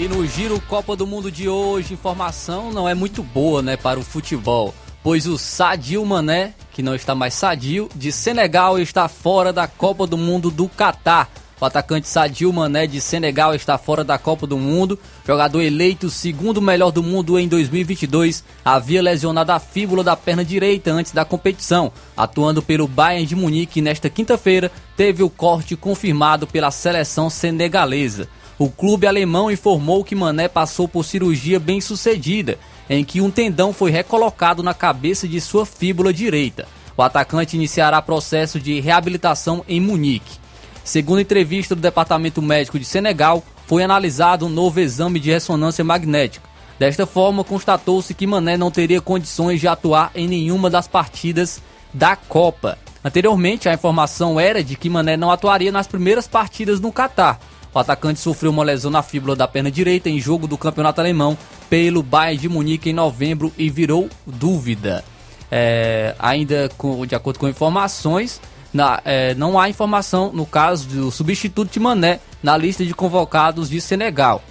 [0.00, 4.00] E no Giro Copa do Mundo de hoje, informação não é muito boa, né, para
[4.00, 9.52] o futebol, pois o Sadio Mané, que não está mais sadio, de Senegal está fora
[9.52, 11.28] da Copa do Mundo do Catar.
[11.60, 14.98] O atacante Sadio Mané de Senegal está fora da Copa do Mundo.
[15.26, 20.90] Jogador eleito segundo melhor do mundo em 2022, havia lesionado a fíbula da perna direita
[20.90, 21.92] antes da competição.
[22.16, 28.26] Atuando pelo Bayern de Munique nesta quinta-feira, teve o corte confirmado pela seleção senegalesa.
[28.60, 32.58] O clube alemão informou que Mané passou por cirurgia bem sucedida,
[32.90, 36.68] em que um tendão foi recolocado na cabeça de sua fíbula direita.
[36.94, 40.36] O atacante iniciará processo de reabilitação em Munique.
[40.84, 46.46] Segundo entrevista do Departamento Médico de Senegal, foi analisado um novo exame de ressonância magnética.
[46.78, 51.62] Desta forma, constatou-se que Mané não teria condições de atuar em nenhuma das partidas
[51.94, 52.76] da Copa.
[53.02, 57.40] Anteriormente, a informação era de que Mané não atuaria nas primeiras partidas no Catar.
[57.72, 61.38] O atacante sofreu uma lesão na fíbula da perna direita em jogo do campeonato alemão
[61.68, 65.04] pelo Bayern de Munique em novembro e virou dúvida.
[65.50, 68.40] É, ainda com- de acordo com informações,
[68.72, 73.68] na- é, não há informação no caso do substituto de Mané na lista de convocados
[73.70, 74.42] de Senegal.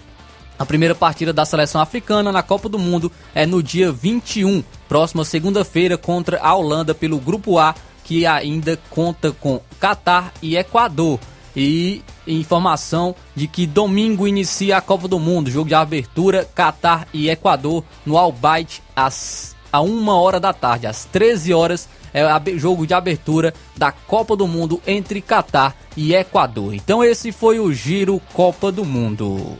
[0.58, 5.24] A primeira partida da seleção africana na Copa do Mundo é no dia 21, próxima
[5.24, 11.18] segunda-feira, contra a Holanda pelo Grupo A, que ainda conta com Catar e Equador.
[11.56, 17.30] E informação de que domingo inicia a Copa do Mundo, jogo de abertura Catar e
[17.30, 22.60] Equador no Al Bayt às a uma hora da tarde, às 13 horas, é o
[22.60, 26.74] jogo de abertura da Copa do Mundo entre Catar e Equador.
[26.74, 29.58] Então esse foi o Giro Copa do Mundo.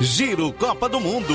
[0.00, 1.34] Giro Copa do Mundo.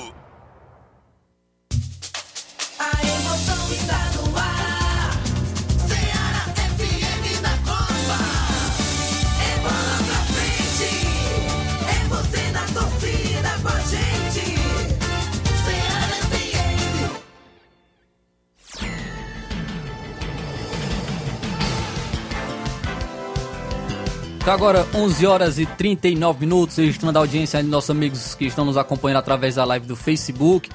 [24.41, 28.45] Então agora 11 horas e 39 minutos, registrando a audiência aí dos nossos amigos que
[28.45, 30.67] estão nos acompanhando através da live do Facebook.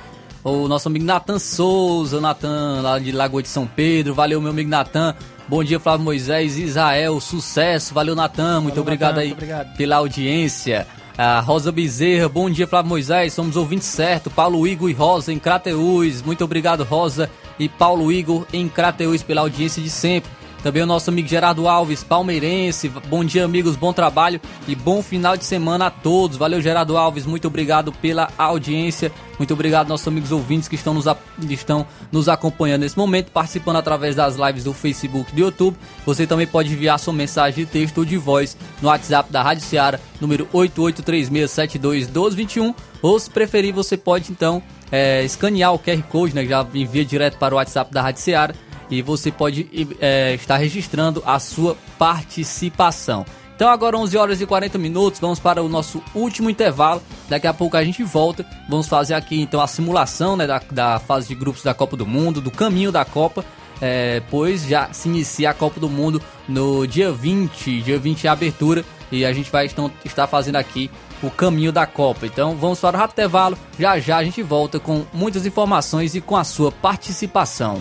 [0.45, 4.15] O nosso amigo Natan Souza, Natan lá de Lagoa de São Pedro.
[4.15, 5.17] Valeu, meu amigo Natan.
[5.49, 7.93] Bom dia, Flávio Moisés, Israel, sucesso.
[7.93, 8.61] Valeu, Natan.
[8.61, 9.77] Muito Valeu, obrigado Natan, aí muito obrigado.
[9.77, 10.87] pela audiência.
[11.19, 13.33] A Rosa Bezerra, bom dia, Flávio Moisés.
[13.33, 14.31] Somos ouvintes certo.
[14.31, 16.23] Paulo Igor e Rosa em Crateús.
[16.23, 20.31] Muito obrigado, Rosa e Paulo Igor em Crateús pela audiência de sempre.
[20.67, 22.89] Também o nosso amigo Gerardo Alves, palmeirense.
[22.89, 26.37] Bom dia, amigos, bom trabalho e bom final de semana a todos.
[26.37, 29.13] Valeu, Gerardo Alves, muito obrigado pela audiência.
[29.39, 31.05] Muito obrigado, nossos amigos ouvintes que estão nos,
[31.49, 35.77] estão nos acompanhando nesse momento, participando através das lives do Facebook e do YouTube.
[36.05, 39.63] Você também pode enviar sua mensagem de texto ou de voz no WhatsApp da Rádio
[39.63, 42.75] Seara, número 8836721221.
[43.03, 44.61] Ou se preferir, você pode então
[44.91, 48.66] é, escanear o QR Code, né, já envia direto para o WhatsApp da Rádio Seara
[48.91, 49.69] e você pode
[50.01, 53.25] é, estar registrando a sua participação.
[53.57, 57.03] Então agora 11 horas e 40 minutos, vamos para o nosso último intervalo.
[57.27, 58.45] Daqui a pouco a gente volta.
[58.69, 62.07] Vamos fazer aqui então a simulação né, da, da fase de grupos da Copa do
[62.07, 63.43] Mundo, do caminho da Copa.
[63.81, 68.29] é, pois já se inicia a Copa do Mundo no dia 20, dia 20 é
[68.29, 70.91] a abertura e a gente vai então, estar fazendo aqui
[71.23, 72.27] o caminho da Copa.
[72.27, 73.57] Então vamos para o rápido intervalo.
[73.79, 77.81] Já já a gente volta com muitas informações e com a sua participação.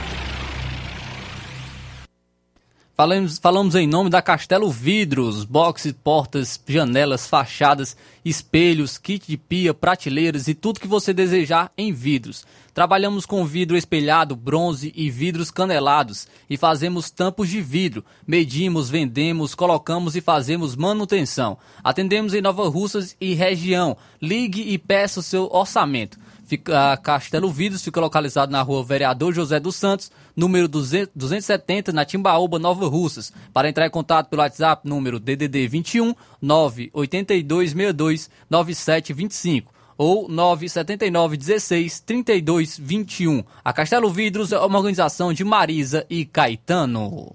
[3.01, 9.73] Falamos, falamos em nome da Castelo Vidros, boxes, portas, janelas, fachadas, espelhos, kit de pia,
[9.73, 12.45] prateleiras e tudo que você desejar em vidros.
[12.75, 18.05] Trabalhamos com vidro espelhado, bronze e vidros canelados e fazemos tampos de vidro.
[18.25, 21.57] Medimos, vendemos, colocamos e fazemos manutenção.
[21.83, 23.97] Atendemos em Nova Russas e região.
[24.21, 26.19] Ligue e peça o seu orçamento.
[26.51, 31.93] Fica, a Castelo Vidros fica localizado na rua Vereador José dos Santos, número 200 270,
[31.93, 33.31] na Timbaúba, Nova Russas.
[33.53, 42.77] Para entrar em contato pelo WhatsApp, número DDD 21 98262 9725 ou 979 16 32
[42.77, 43.45] 21.
[43.63, 47.33] A Castelo Vidros é uma organização de Marisa e Caetano.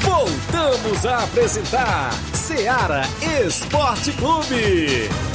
[0.00, 3.02] Voltamos a apresentar Seara
[3.46, 5.33] Esporte Clube.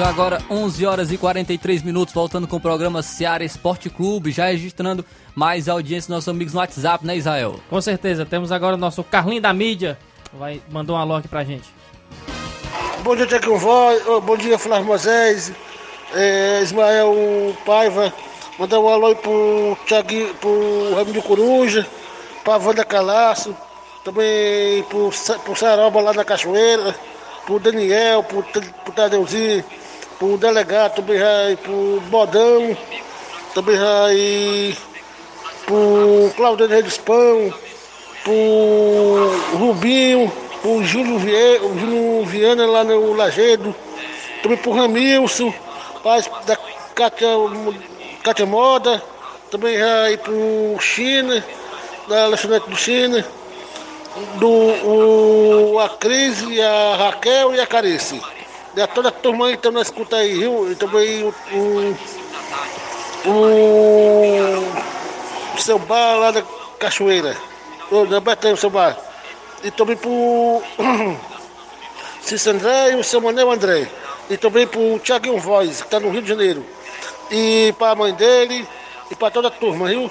[0.00, 4.46] Então agora 11 horas e 43 minutos, voltando com o programa Seara Esporte Clube, já
[4.46, 7.60] registrando mais audiência dos nossos amigos no WhatsApp, né Israel?
[7.68, 9.98] Com certeza, temos agora o nosso Carlinho da mídia,
[10.32, 11.68] vai mandou um alô aqui pra gente.
[13.02, 14.02] Bom dia, Tiago Voz.
[14.24, 15.52] Bom dia, Flávio Moisés.
[16.14, 18.10] É, Ismael Paiva.
[18.58, 21.86] Mandar um alô aí pro, Thiaguinho, pro Ramiro Coruja,
[22.42, 23.54] pra Wanda Calaço,
[24.02, 25.10] também pro,
[25.44, 26.96] pro Saroba lá na Cachoeira,
[27.44, 29.62] pro Daniel, pro, pro Tadeuzinho,
[30.20, 32.76] pro delegado, também aí pro Bodão,
[33.54, 34.76] também aí
[35.64, 37.52] pro Claudio Reis Pão,
[38.22, 43.74] pro Rubinho, pro Júlio, Vie, o Júlio Viana lá no Lagedo,
[44.42, 45.54] também pro Ramilson,
[46.02, 46.56] paz da
[46.94, 47.28] Cátia,
[48.22, 49.02] Cátia Moda,
[49.50, 51.42] também aí pro China,
[52.08, 53.26] da lanchonete do China,
[54.34, 58.20] do o, a Cris a Raquel e a Carice.
[58.80, 60.72] E a toda a turma tá na escuta aí, viu?
[60.72, 61.34] E também o,
[63.26, 63.30] o,
[65.54, 66.42] o seu bar lá da
[66.78, 67.36] Cachoeira.
[67.90, 68.96] Ô, da Betânia, o seu bar.
[69.62, 70.62] E também pro
[72.22, 73.86] Cícero André e o seu Manel André.
[74.30, 76.64] E também pro Thiaguinho Voz, que tá no Rio de Janeiro.
[77.30, 78.66] E pra mãe dele
[79.10, 80.10] e pra toda a turma, viu?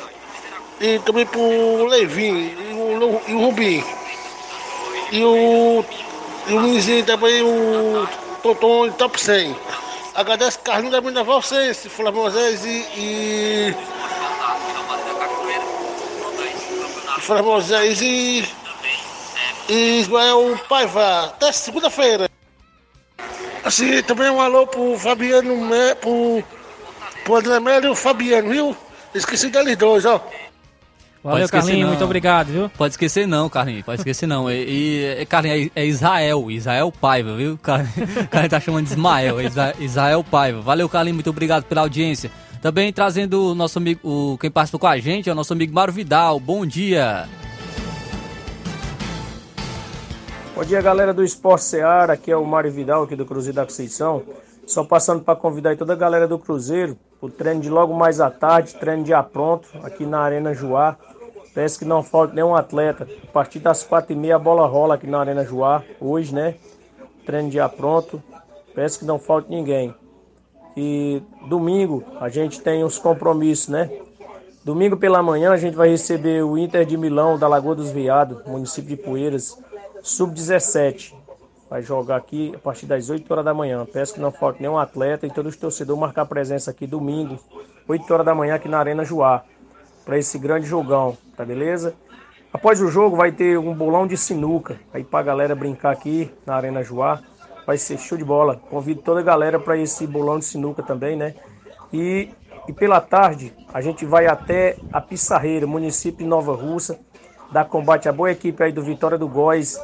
[0.79, 3.83] E também pro Levin e o, e o Rubim.
[5.11, 5.83] E o,
[6.47, 9.55] e o Luizinho também, o Tonton Top 100.
[10.15, 13.75] Agradeço Carlinhos da Mina Valsense, Flávio Moisés e, e
[17.19, 18.43] Flávio Moisés e,
[19.69, 21.25] e Ismael Paiva.
[21.25, 22.29] Até segunda-feira.
[23.63, 25.69] Assim, também um alô pro Fabiano,
[26.01, 26.43] pro,
[27.23, 28.77] pro André Melo e o Fabiano, viu?
[29.13, 30.19] Esqueci deles dois, ó.
[31.23, 31.93] Valeu, esquecer Carlinho, não.
[31.93, 32.69] muito obrigado, viu?
[32.69, 34.49] Pode esquecer não, Carlinhos, pode esquecer não.
[34.49, 37.57] E, e Carlinhos, é, é Israel, Israel Paiva, viu?
[37.57, 37.93] Carlinhos,
[38.31, 39.43] Carlinhos tá chamando de Ismael, é
[39.79, 40.61] Israel Paiva.
[40.61, 42.31] Valeu, Carlinhos, muito obrigado pela audiência.
[42.61, 45.73] Também trazendo o nosso amigo, o, quem participou com a gente é o nosso amigo
[45.73, 46.39] Mário Vidal.
[46.39, 47.27] Bom dia.
[50.55, 52.13] Bom dia, galera do Esporte Seara.
[52.13, 54.23] Aqui é o Mário Vidal, aqui do Cruzeiro da Conceição.
[54.67, 58.19] Só passando para convidar aí toda a galera do Cruzeiro, o treino de logo mais
[58.19, 60.97] à tarde, treino de apronto, aqui na Arena Joá.
[61.53, 63.07] Peço que não falte nenhum atleta.
[63.23, 66.55] A partir das quatro e meia a bola rola aqui na Arena Joá, hoje, né?
[67.25, 68.21] Treino de apronto.
[68.73, 69.93] Peço que não falte ninguém.
[70.77, 73.89] E domingo a gente tem os compromissos, né?
[74.63, 78.45] Domingo pela manhã a gente vai receber o Inter de Milão da Lagoa dos Veados,
[78.45, 79.57] município de Poeiras,
[80.03, 81.13] sub-17.
[81.69, 83.85] Vai jogar aqui a partir das 8 horas da manhã.
[83.91, 87.39] Peço que não falte nenhum atleta e todos os torcedores marcar presença aqui domingo,
[87.87, 89.43] 8 horas da manhã aqui na Arena Joá,
[90.05, 91.95] para esse grande jogão, tá beleza?
[92.51, 96.55] Após o jogo vai ter um bolão de sinuca aí pra galera brincar aqui na
[96.55, 97.21] Arena Joá.
[97.65, 98.55] Vai ser show de bola.
[98.69, 101.35] Convido toda a galera para esse bolão de sinuca também, né?
[101.93, 102.29] E,
[102.67, 106.99] e pela tarde a gente vai até a Pissarreira, município de Nova Russa,
[107.51, 109.79] dar combate à boa equipe aí do Vitória do Góis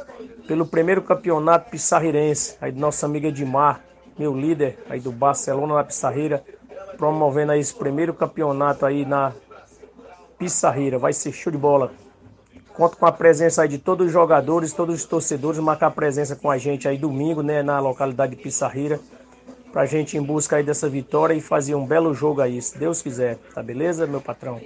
[0.46, 3.80] pelo primeiro campeonato pissarreirense, aí do nosso amigo Edmar,
[4.18, 6.42] meu líder aí do Barcelona na Pissarreira,
[6.96, 9.32] promovendo aí esse primeiro campeonato aí na
[10.38, 10.98] Pissarreira.
[10.98, 11.92] Vai ser show de bola.
[12.74, 16.50] Conto com a presença aí de todos os jogadores, todos os torcedores, marcar presença com
[16.50, 19.00] a gente aí domingo, né, na localidade de Pissarreira,
[19.72, 22.78] pra gente ir em busca aí dessa vitória e fazer um belo jogo aí, se
[22.78, 24.60] Deus quiser, tá beleza, meu patrão?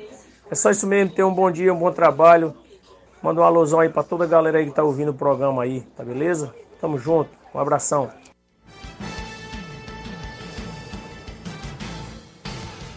[0.51, 2.53] É só isso mesmo, tenha um bom dia, um bom trabalho.
[3.23, 5.83] Manda um alusão aí pra toda a galera aí que tá ouvindo o programa aí,
[5.97, 6.53] tá beleza?
[6.81, 8.11] Tamo junto, um abração.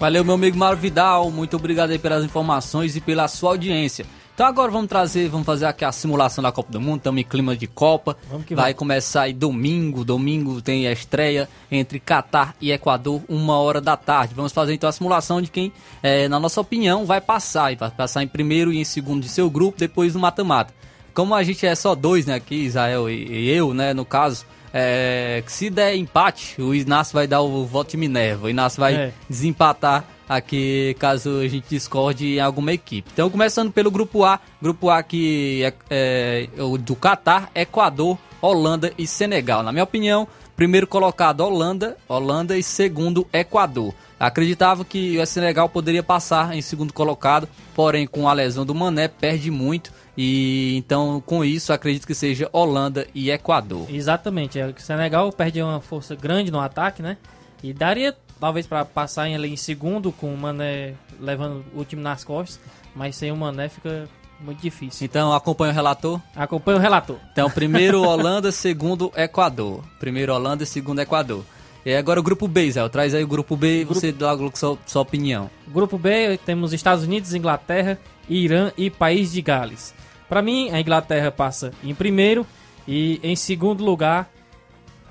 [0.03, 1.31] Valeu, meu amigo Mário Vidal.
[1.31, 4.05] Muito obrigado aí pelas informações e pela sua audiência.
[4.33, 6.97] Então agora vamos trazer, vamos fazer aqui a simulação da Copa do Mundo.
[6.97, 8.17] Estamos em clima de Copa.
[8.29, 8.79] Vamos que Vai vamos.
[8.79, 10.03] começar aí domingo.
[10.03, 14.35] Domingo tem a estreia entre Catar e Equador, uma hora da tarde.
[14.35, 15.71] Vamos fazer então a simulação de quem,
[16.03, 17.71] eh, na nossa opinião, vai passar.
[17.71, 20.73] E vai passar em primeiro e em segundo de seu grupo, depois no mata-mata.
[21.13, 24.45] Como a gente é só dois, né, aqui, Israel e, e eu, né, no caso,
[24.73, 28.47] é, se der empate, o Inácio vai dar o voto de Minerva.
[28.47, 29.13] O Inácio vai É.
[29.29, 33.09] desempatar aqui caso a gente discorde em alguma equipe.
[33.13, 38.91] Então, começando pelo grupo A, grupo A que é, é o do Catar, Equador, Holanda
[38.97, 39.61] e Senegal.
[39.61, 43.93] Na minha opinião, primeiro colocado Holanda, Holanda e segundo Equador.
[44.19, 49.07] Acreditava que o Senegal poderia passar em segundo colocado, porém com a lesão do Mané
[49.07, 53.87] perde muito e então com isso acredito que seja Holanda e Equador.
[53.89, 57.17] Exatamente, é o Senegal perde uma força grande no ataque, né?
[57.63, 62.01] E daria talvez para passar em- ali em segundo com o Mané levando o time
[62.01, 62.59] nas costas,
[62.95, 64.07] mas sem o Mané fica
[64.41, 65.05] muito difícil.
[65.05, 66.19] Então acompanha o relator?
[66.35, 67.17] Acompanha o relator.
[67.31, 69.81] Então, primeiro Holanda, segundo Equador.
[69.99, 71.43] Primeiro Holanda, segundo Equador.
[71.85, 72.87] E agora o grupo B, Zé.
[72.89, 75.49] Traz aí o grupo B e você dá logo sua, sua opinião.
[75.67, 77.97] Grupo B, temos Estados Unidos, Inglaterra,
[78.29, 79.93] Irã e País de Gales.
[80.29, 82.45] Para mim, a Inglaterra passa em primeiro
[82.87, 84.29] e em segundo lugar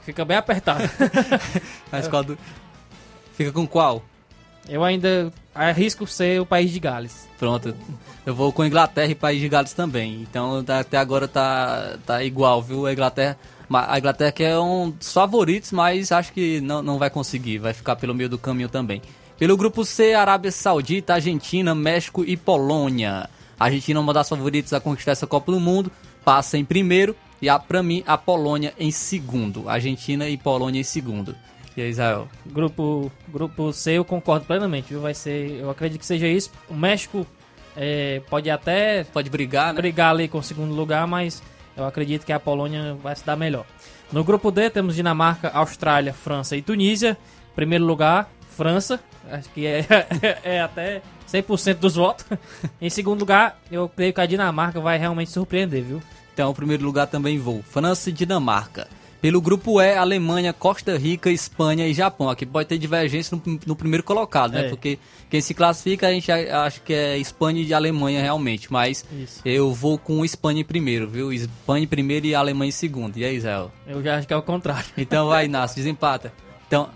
[0.04, 0.82] fica bem apertado.
[1.90, 2.38] Mas qual do-
[3.36, 4.02] Fica com qual?
[4.68, 7.28] Eu ainda arrisco ser o País de Gales.
[7.38, 7.74] Pronto.
[8.24, 10.22] Eu vou com Inglaterra e País de Gales também.
[10.22, 12.86] Então tá- até agora tá, tá igual, viu?
[12.86, 13.36] A Inglaterra.
[13.72, 17.58] A Inglaterra que é um dos favoritos, mas acho que não, não vai conseguir.
[17.58, 19.00] Vai ficar pelo meio do caminho também.
[19.38, 23.28] Pelo grupo C, Arábia Saudita, Argentina, México e Polônia.
[23.62, 25.92] A Argentina é uma das favoritas a conquistar essa Copa do Mundo.
[26.24, 27.14] Passa em primeiro.
[27.40, 29.68] E a, pra mim, a Polônia em segundo.
[29.68, 31.36] Argentina e Polônia em segundo.
[31.76, 32.26] E aí, Israel?
[32.44, 35.00] Grupo, grupo C eu concordo plenamente, viu?
[35.00, 36.50] Vai ser, eu acredito que seja isso.
[36.68, 37.24] O México
[37.76, 39.80] é, pode até pode brigar, né?
[39.80, 41.40] brigar ali com o segundo lugar, mas
[41.76, 43.64] eu acredito que a Polônia vai se dar melhor.
[44.10, 47.16] No grupo D temos Dinamarca, Austrália, França e Tunísia.
[47.54, 49.00] Primeiro lugar, França,
[49.30, 49.86] acho que é,
[50.44, 52.24] é até 100% dos votos.
[52.80, 56.02] em segundo lugar, eu creio que a Dinamarca vai realmente surpreender, viu?
[56.32, 57.62] Então, o primeiro lugar também vou.
[57.62, 58.88] França e Dinamarca.
[59.22, 62.28] Pelo grupo E, Alemanha, Costa Rica, Espanha e Japão.
[62.28, 64.66] Aqui pode ter divergência no, no primeiro colocado, né?
[64.66, 64.68] É.
[64.68, 64.98] Porque
[65.30, 68.72] quem se classifica, a gente acha que é Espanha e Alemanha realmente.
[68.72, 69.40] Mas Isso.
[69.44, 71.32] eu vou com Espanha em primeiro, viu?
[71.32, 73.16] Espanha em primeiro e Alemanha em segundo.
[73.16, 73.70] E aí, Israel?
[73.86, 74.90] Eu já acho que é o contrário.
[74.98, 76.32] Então vai, Inácio, desempata.
[76.66, 76.88] Então,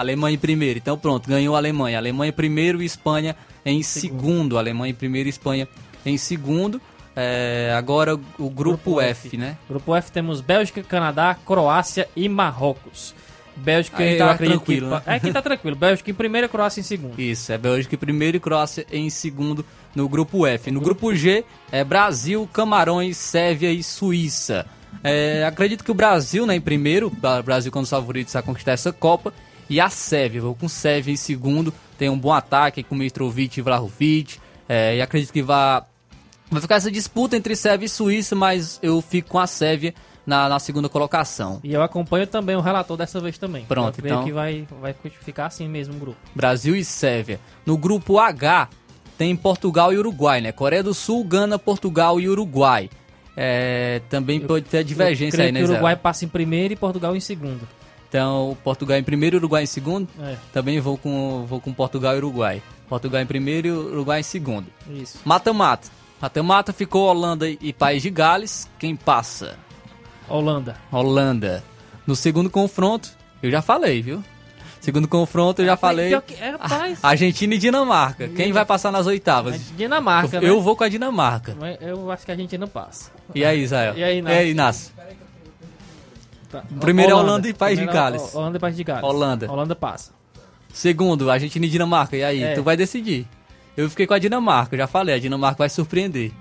[0.00, 0.78] Alemanha em primeiro.
[0.78, 1.98] Então pronto, ganhou a Alemanha.
[1.98, 4.58] Alemanha em primeiro e Espanha em segundo.
[4.58, 5.68] Alemanha em primeiro e Espanha
[6.04, 6.80] em segundo.
[7.14, 9.56] É, agora o grupo, F, né?
[9.68, 13.12] Grupo F temos Bélgica, Canadá, Croácia e Marrocos.
[13.56, 14.94] Bélgica, Aí tá acredito tranquilo, que...
[14.94, 15.02] né?
[15.04, 15.76] É, aqui tá tranquilo.
[15.76, 17.20] Bélgica em primeiro, Croácia em segundo.
[17.20, 20.70] Isso, é Bélgica em primeiro e Croácia em segundo no grupo F.
[20.70, 24.64] No grupo G é Brasil, Camarões, Sérvia e Suíça.
[25.02, 28.92] É, acredito que o Brasil, né, em primeiro, o Brasil como favoritos a conquistar essa
[28.92, 29.32] Copa,
[29.68, 33.62] e a Sérvia, vou com Sérvia em segundo, tem um bom ataque com Mitrovic e
[33.62, 34.38] Vlahovic,
[34.68, 35.82] é, e acredito que vai,
[36.50, 39.94] vai ficar essa disputa entre Sérvia e Suíça, mas eu fico com a Sérvia
[40.28, 41.58] na, na segunda colocação.
[41.64, 43.64] E eu acompanho também o relator dessa vez também.
[43.64, 44.24] Pronto, eu creio então.
[44.24, 46.18] que vai, vai ficar assim mesmo o grupo.
[46.34, 47.40] Brasil e Sérvia.
[47.64, 48.68] No grupo H
[49.16, 50.52] tem Portugal e Uruguai, né?
[50.52, 52.90] Coreia do Sul, Gana, Portugal e Uruguai.
[53.34, 55.72] É, também pode ter divergência eu creio aí, né, que o Zé?
[55.74, 57.66] Uruguai passa em primeiro e Portugal em segundo.
[58.08, 60.08] Então, Portugal em primeiro e Uruguai em segundo.
[60.20, 60.36] É.
[60.52, 62.62] Também vou com, vou com Portugal e Uruguai.
[62.88, 64.66] Portugal em primeiro e Uruguai em segundo.
[64.90, 65.18] Isso.
[65.24, 65.88] Mata-mata.
[66.20, 68.68] Mata-mata ficou Holanda e País de Gales.
[68.78, 69.56] Quem passa?
[70.28, 70.76] Holanda.
[70.90, 71.62] Holanda.
[72.06, 73.10] No segundo confronto,
[73.42, 74.24] eu já falei, viu?
[74.80, 76.08] Segundo confronto, eu já falei.
[76.08, 76.98] pior que- é, rapaz.
[77.02, 78.28] Argentina e Dinamarca.
[78.28, 79.60] Quem vai passar nas oitavas?
[79.76, 80.48] Dinamarca, eu, né?
[80.48, 81.54] eu vou com a Dinamarca.
[81.80, 83.10] Eu acho que a não passa.
[83.34, 83.94] E aí, Israel?
[83.96, 84.36] E aí, Inácio?
[84.36, 84.92] E aí, Inácio?
[86.50, 86.62] Tá.
[86.80, 88.34] Primeiro é Holanda e País de Primeiro é Gales.
[88.34, 89.04] Holanda e País de Gales.
[89.04, 89.50] Holanda.
[89.52, 90.12] Holanda passa.
[90.72, 92.16] Segundo, Argentina e Dinamarca.
[92.16, 92.54] E aí, É.
[92.54, 93.26] tu vai decidir.
[93.76, 96.32] Eu fiquei com a Dinamarca, já falei, a Dinamarca vai surpreender.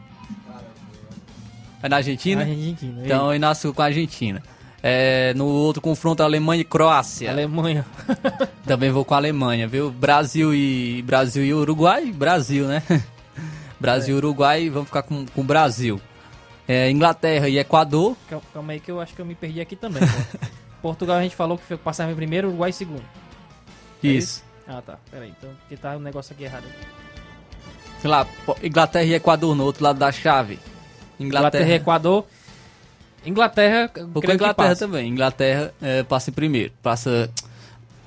[1.81, 2.41] Vai na Argentina?
[2.41, 4.41] Argentina, Então, eu nasço com a Argentina.
[4.81, 7.29] É, no outro confronto, Alemanha e Croácia.
[7.29, 7.85] Alemanha.
[8.65, 9.91] Também vou com a Alemanha, viu?
[9.91, 12.81] Brasil e Brasil e Uruguai, Brasil, né?
[13.79, 15.99] Brasil e Uruguai, vamos ficar com o Brasil.
[16.67, 18.15] É, Inglaterra e Equador.
[18.29, 20.01] Cal- Calma aí que eu acho que eu me perdi aqui também.
[20.81, 23.03] Portugal a gente falou que foi- passava em primeiro, Uruguai em segundo.
[24.03, 24.43] É Isso.
[24.67, 24.97] Ah, tá.
[25.09, 26.65] Peraí, então porque tá um negócio aqui errado.
[28.01, 28.27] Sei lá,
[28.61, 30.59] Inglaterra e Equador no outro lado da chave.
[31.19, 32.25] Inglaterra e Equador.
[33.25, 35.09] Inglaterra, Vou com a creio que Inglaterra também.
[35.09, 36.71] Inglaterra é, passa em primeiro.
[36.83, 37.29] Passa,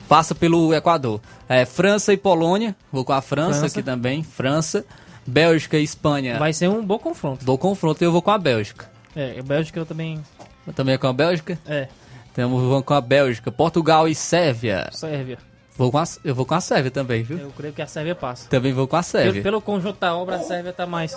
[0.09, 1.21] passa pelo Equador.
[1.49, 2.77] É, França e Polônia.
[2.93, 3.79] Vou com a França, França.
[3.79, 4.23] aqui também.
[4.23, 4.85] França.
[5.31, 6.39] Bélgica e Espanha.
[6.39, 7.45] Vai ser um bom confronto.
[7.45, 8.03] Bom confronto.
[8.03, 8.91] Eu vou com a Bélgica.
[9.14, 10.20] É, a Bélgica eu também.
[10.66, 11.59] Eu também com a Bélgica?
[11.66, 11.89] É.
[12.33, 13.51] Então vou com a Bélgica.
[13.51, 14.89] Portugal e Sérvia.
[14.93, 15.39] Sérvia.
[15.76, 17.39] Vou com a, eu vou com a Sérvia também, viu?
[17.39, 18.49] Eu creio que a Sérvia passa.
[18.49, 19.43] Também vou com a Sérvia.
[19.43, 21.12] Pelo, pelo conjunto da obra, a Sérvia tá mais.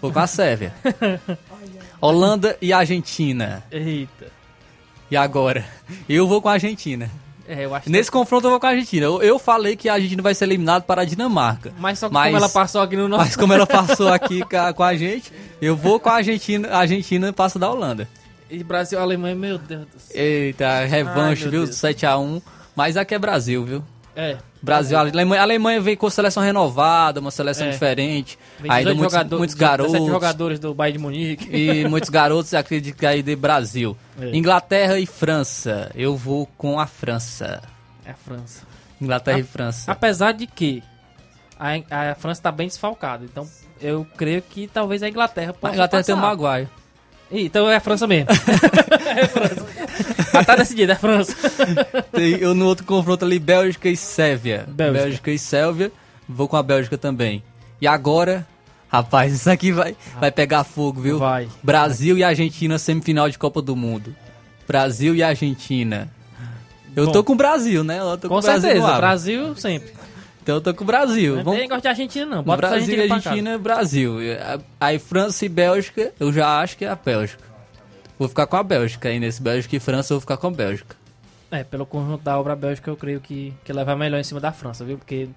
[0.00, 0.72] Vou com a Sérvia.
[2.00, 3.64] Holanda e Argentina.
[3.70, 4.26] Eita.
[5.10, 5.64] E agora?
[6.08, 7.10] Eu vou com a Argentina.
[7.52, 9.04] É, eu acho Nesse confronto eu vou com a Argentina.
[9.04, 11.70] Eu, eu falei que a Argentina vai ser eliminada para a Dinamarca.
[11.78, 14.40] Mas só que como ela passou aqui no nosso- Mas como ela passou aqui
[14.74, 15.30] com a, gente,
[15.60, 16.68] eu vou com a Argentina.
[16.68, 18.08] A Argentina passa da Holanda.
[18.50, 20.20] E Brasil e Alemanha, meu Deus do céu.
[20.22, 21.64] Eita, revanche, Ai, viu?
[21.64, 21.76] Deus.
[21.76, 22.40] 7x1.
[22.74, 23.84] Mas aqui é Brasil, viu?
[24.16, 24.38] É.
[24.62, 27.70] Brasil, a Alemanha, a Alemanha vem com seleção renovada, uma seleção É.
[27.70, 28.38] diferente.
[28.60, 30.06] Ainda 18 muitos, jogador- muitos 17 garotos.
[30.08, 31.48] jogadores do Bayern de Munique.
[31.56, 33.96] E muitos garotos, acredito que aí de Brasil.
[34.20, 34.34] É.
[34.36, 35.90] Inglaterra e França.
[35.94, 37.60] Eu vou com a França.
[38.06, 38.62] É a França.
[39.00, 39.90] Inglaterra A- e França.
[39.90, 40.82] Apesar de que
[41.58, 43.24] a, a França tá bem desfalcada.
[43.24, 43.48] Então
[43.80, 46.36] eu creio que talvez a Inglaterra A possa Inglaterra tem o passar.
[46.36, 46.68] Maguire.
[47.32, 48.28] Então é a França mesmo.
[49.16, 49.66] é a França.
[50.32, 51.34] Já tá decidido, é França.
[52.12, 54.66] Tem, eu no outro confronto ali, Bélgica e Sérvia.
[54.68, 55.30] Bélgica.
[55.30, 55.90] e Sérvia.
[56.28, 57.42] Vou com a Bélgica também.
[57.80, 58.46] E agora,
[58.88, 61.18] rapaz, isso aqui vai, vai pegar fogo, viu?
[61.18, 61.48] Vai.
[61.62, 64.14] Brasil e Argentina, semifinal de Copa do Mundo.
[64.66, 66.08] Brasil e Argentina.
[66.94, 67.12] Eu Bom.
[67.12, 67.98] tô com o Brasil, né?
[67.98, 69.00] Eu tô Com Brasil no certeza, ar.
[69.00, 69.92] Brasil sempre.
[70.42, 71.36] Então eu tô com o Brasil.
[71.36, 71.60] Não Vamos...
[71.60, 72.42] tem gosto de Argentina, não.
[72.42, 73.12] Bota Brasil Argentina e.
[73.12, 74.16] Argentina, Brasil.
[74.80, 77.44] Aí França e Bélgica, eu já acho que é a Bélgica.
[78.18, 80.50] Vou ficar com a Bélgica aí nesse Bélgica e França, eu vou ficar com a
[80.50, 80.96] Bélgica.
[81.50, 84.52] É, pelo conjunto da obra Bélgica, eu creio que, que leva melhor em cima da
[84.52, 84.96] França, viu?
[84.98, 85.28] Porque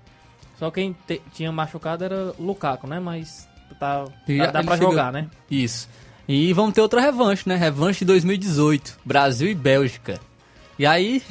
[0.57, 2.99] só quem te- tinha machucado era o Lukaku, né?
[2.99, 3.47] Mas
[3.79, 5.27] tá, E dá, pra chega- jogar, né?
[5.51, 5.89] Isso.
[6.27, 7.55] E vamos ter outra revanche, né?
[7.55, 8.97] Revanche de 2018.
[9.05, 10.19] Brasil e Bélgica.
[10.79, 11.21] E aí,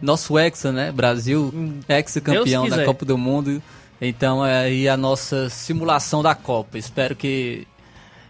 [0.00, 0.92] nosso Hexa, né?
[0.92, 1.52] Brasil,
[1.88, 2.84] ex-campeão Deus da.
[2.84, 3.62] Copa do Mundo.
[4.00, 6.78] Então é aí a nossa simulação da Copa.
[6.78, 7.66] Espero que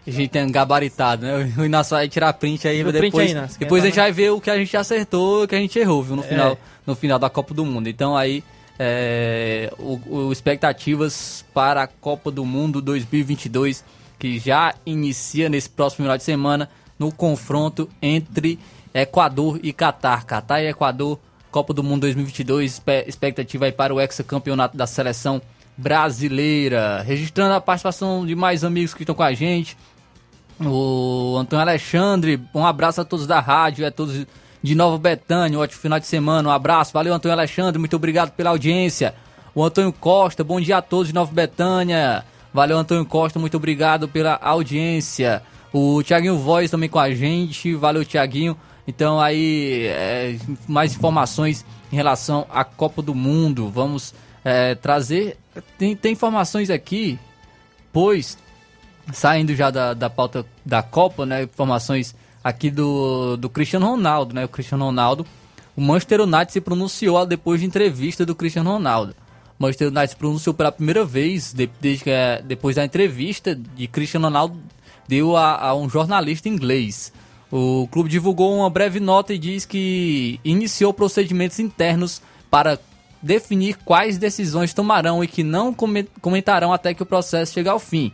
[0.05, 1.53] a gente tenha gabaritado, né?
[1.57, 4.41] O Inácio vai tirar print aí, print depois, aí, depois a gente vai ver o
[4.41, 6.15] que a gente acertou e o que a gente errou, viu?
[6.15, 6.27] No É.
[6.27, 7.87] final, no final da Copa do Mundo.
[7.87, 8.43] Então aí,
[8.77, 13.83] é, o, o expectativas para a Copa do Mundo 2022,
[14.19, 16.67] que já inicia nesse próximo final de semana,
[16.97, 18.59] no confronto entre
[18.93, 20.25] Equador e Catar.
[20.25, 21.19] Catar e Equador,
[21.51, 25.41] Copa do Mundo 2022, espe- expectativa aí para o hexacampeonato da seleção
[25.77, 27.01] brasileira.
[27.05, 29.77] Registrando a participação de mais amigos que estão com a gente.
[30.59, 34.25] O Antônio Alexandre, um abraço a todos da rádio, a todos
[34.61, 38.29] de Nova Betânia, um ótimo final de semana, um abraço, valeu Antônio Alexandre, muito obrigado
[38.31, 39.15] pela audiência.
[39.55, 42.23] O Antônio Costa, bom dia a todos de Nova Betânia,
[42.53, 45.41] valeu Antônio Costa, muito obrigado pela audiência.
[45.73, 48.55] O Tiaguinho Voz também com a gente, valeu Tiaguinho.
[48.91, 50.35] Então aí, é,
[50.67, 54.13] mais informações em relação à Copa do Mundo, vamos
[54.43, 55.37] é, trazer,
[55.77, 57.17] tem, tem informações aqui,
[57.93, 58.37] pois
[59.13, 61.43] saindo já da, da pauta da Copa, né?
[61.43, 62.13] Informações
[62.43, 64.43] aqui do, do Cristiano Ronaldo, né?
[64.43, 65.25] O Cristiano Ronaldo.
[65.75, 69.15] O Manchester United se pronunciou depois de entrevista do Cristiano Ronaldo.
[69.57, 73.55] O Manchester United se pronunciou pela primeira vez de- desde que, é, depois da entrevista
[73.55, 74.59] de Cristiano Ronaldo
[75.07, 77.11] deu a, a um jornalista inglês.
[77.51, 82.79] O clube divulgou uma breve nota e diz que iniciou procedimentos internos para
[83.21, 87.77] definir quais decisões tomarão e que não come- comentarão até que o processo chegue ao
[87.77, 88.11] fim.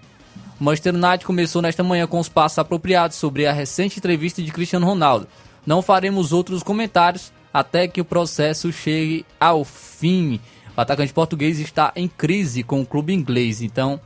[0.59, 4.51] O Manchester United começou nesta manhã com os passos apropriados sobre a recente entrevista de
[4.51, 5.27] Cristiano Ronaldo.
[5.65, 10.39] Não faremos outros comentários até que o processo chegue ao fim.
[10.75, 13.99] O atacante português está em crise com o clube inglês, então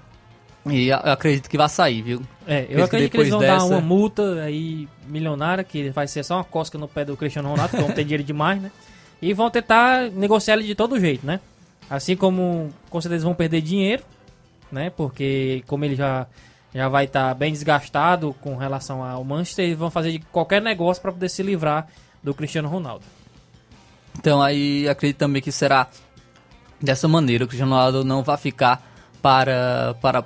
[0.65, 2.21] e eu acredito que vai sair, viu?
[2.45, 6.23] É, eu acredito que eles vão dar dessa- uma multa aí milionária, que vai ser
[6.23, 8.71] só uma cosca no pé do Cristiano Ronaldo, porque vão ter dinheiro demais, né?
[9.21, 11.39] E vão tentar negociar ele de todo jeito, né?
[11.89, 14.03] Assim como com certeza vão perder dinheiro,
[14.71, 14.89] né?
[14.89, 16.27] Porque como ele já,
[16.73, 21.01] já vai estar bem desgastado com relação ao Manchester, eles vão fazer de qualquer negócio
[21.01, 21.87] para poder se livrar
[22.23, 23.03] do Cristiano Ronaldo.
[24.17, 25.87] Então aí acredito também que será
[26.81, 27.45] dessa maneira.
[27.45, 28.90] O Cristiano Ronaldo não vai ficar
[29.21, 30.25] para, para,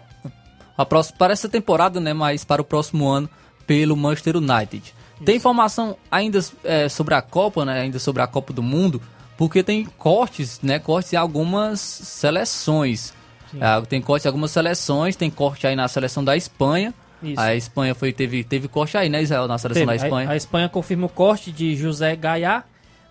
[0.77, 2.13] a próxima, para essa temporada, né?
[2.13, 3.29] Mas para o próximo ano
[3.65, 4.93] pelo Manchester United.
[5.23, 7.81] Tem informação ainda é, sobre a Copa, né?
[7.81, 9.01] Ainda sobre a Copa do Mundo,
[9.37, 10.77] porque tem cortes, né?
[10.79, 13.13] Cortes em algumas seleções.
[13.61, 16.93] Ah, tem corte em algumas seleções, tem corte aí na seleção da Espanha.
[17.23, 17.39] Isso.
[17.39, 19.97] A Espanha foi, teve, teve corte aí, né, Israel, na seleção Teve.
[19.97, 20.29] da Espanha.
[20.29, 22.63] A, a Espanha confirma o corte de José Gaiá,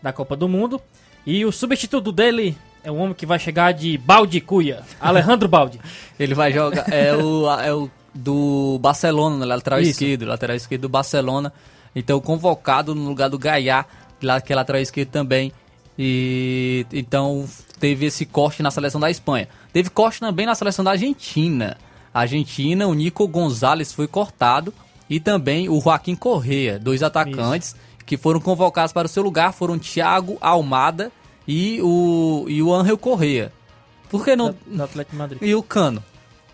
[0.03, 0.81] da Copa do Mundo.
[1.27, 5.81] E o substituto dele é um homem que vai chegar de Baldi Cuia, Alejandro Baldi.
[6.21, 6.85] Ele vai jogar.
[6.93, 9.93] É o, é o do Barcelona, né, lateral Isso.
[9.93, 10.27] esquerdo.
[10.27, 11.53] Lateral esquerdo do Barcelona.
[11.97, 13.87] Então, convocado no lugar do Gaiá,
[14.23, 15.51] lá que é lateral esquerdo também.
[15.99, 17.49] E então
[17.81, 19.49] teve esse corte na seleção da Espanha.
[19.73, 21.79] Teve corte também na seleção da Argentina.
[22.13, 24.75] A Argentina, o Nico Gonzalez foi cortado
[25.09, 27.75] e também o Joaquim Correa, dois atacantes
[28.05, 31.11] que foram convocados para o seu lugar foram Thiago Almada
[31.47, 33.53] e o e o Angel Correa.
[34.09, 35.43] Por que não Do Atlético de Madrid.
[35.43, 36.03] e o Cano?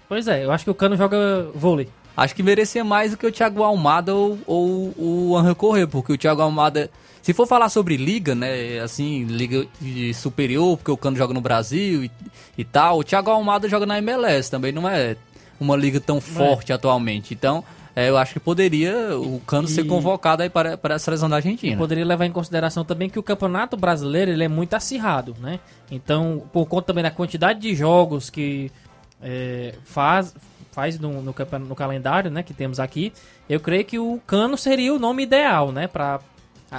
[0.08, 1.88] Pois é, eu acho que o Cano joga vôlei.
[2.16, 6.12] Acho que merecia mais do que o Thiago Almada ou, ou o Angel Correa, porque
[6.12, 6.90] o Thiago Almada,
[7.22, 11.40] se for falar sobre liga, né, assim, liga de superior, porque o Cano joga no
[11.40, 12.10] Brasil e,
[12.58, 15.16] e tal, o Thiago Almada joga na MLS, também não é
[15.60, 17.32] uma liga tão forte atualmente.
[17.32, 17.64] Então,
[17.94, 21.28] é, eu acho que poderia o Cano ser E- convocado aí para, para a seleção
[21.28, 21.76] da Argentina.
[21.76, 25.58] Poderia levar em consideração também que o Campeonato Brasileiro ele é muito acirrado, né?
[25.90, 28.70] Então, por conta também da quantidade de jogos que
[29.22, 30.34] é, faz,
[30.72, 31.34] faz no, no,
[31.66, 33.12] no calendário, né, que temos aqui,
[33.48, 36.20] eu creio que o Cano seria o nome ideal, né, para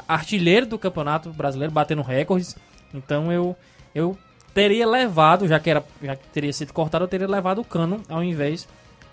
[0.08, 2.56] artilheiro do Campeonato Brasileiro, batendo recordes.
[2.94, 3.56] Então, eu
[3.94, 4.18] eu
[4.54, 8.02] teria levado, já que era já que teria sido cortado, eu teria levado o Cano
[8.10, 8.68] ao invés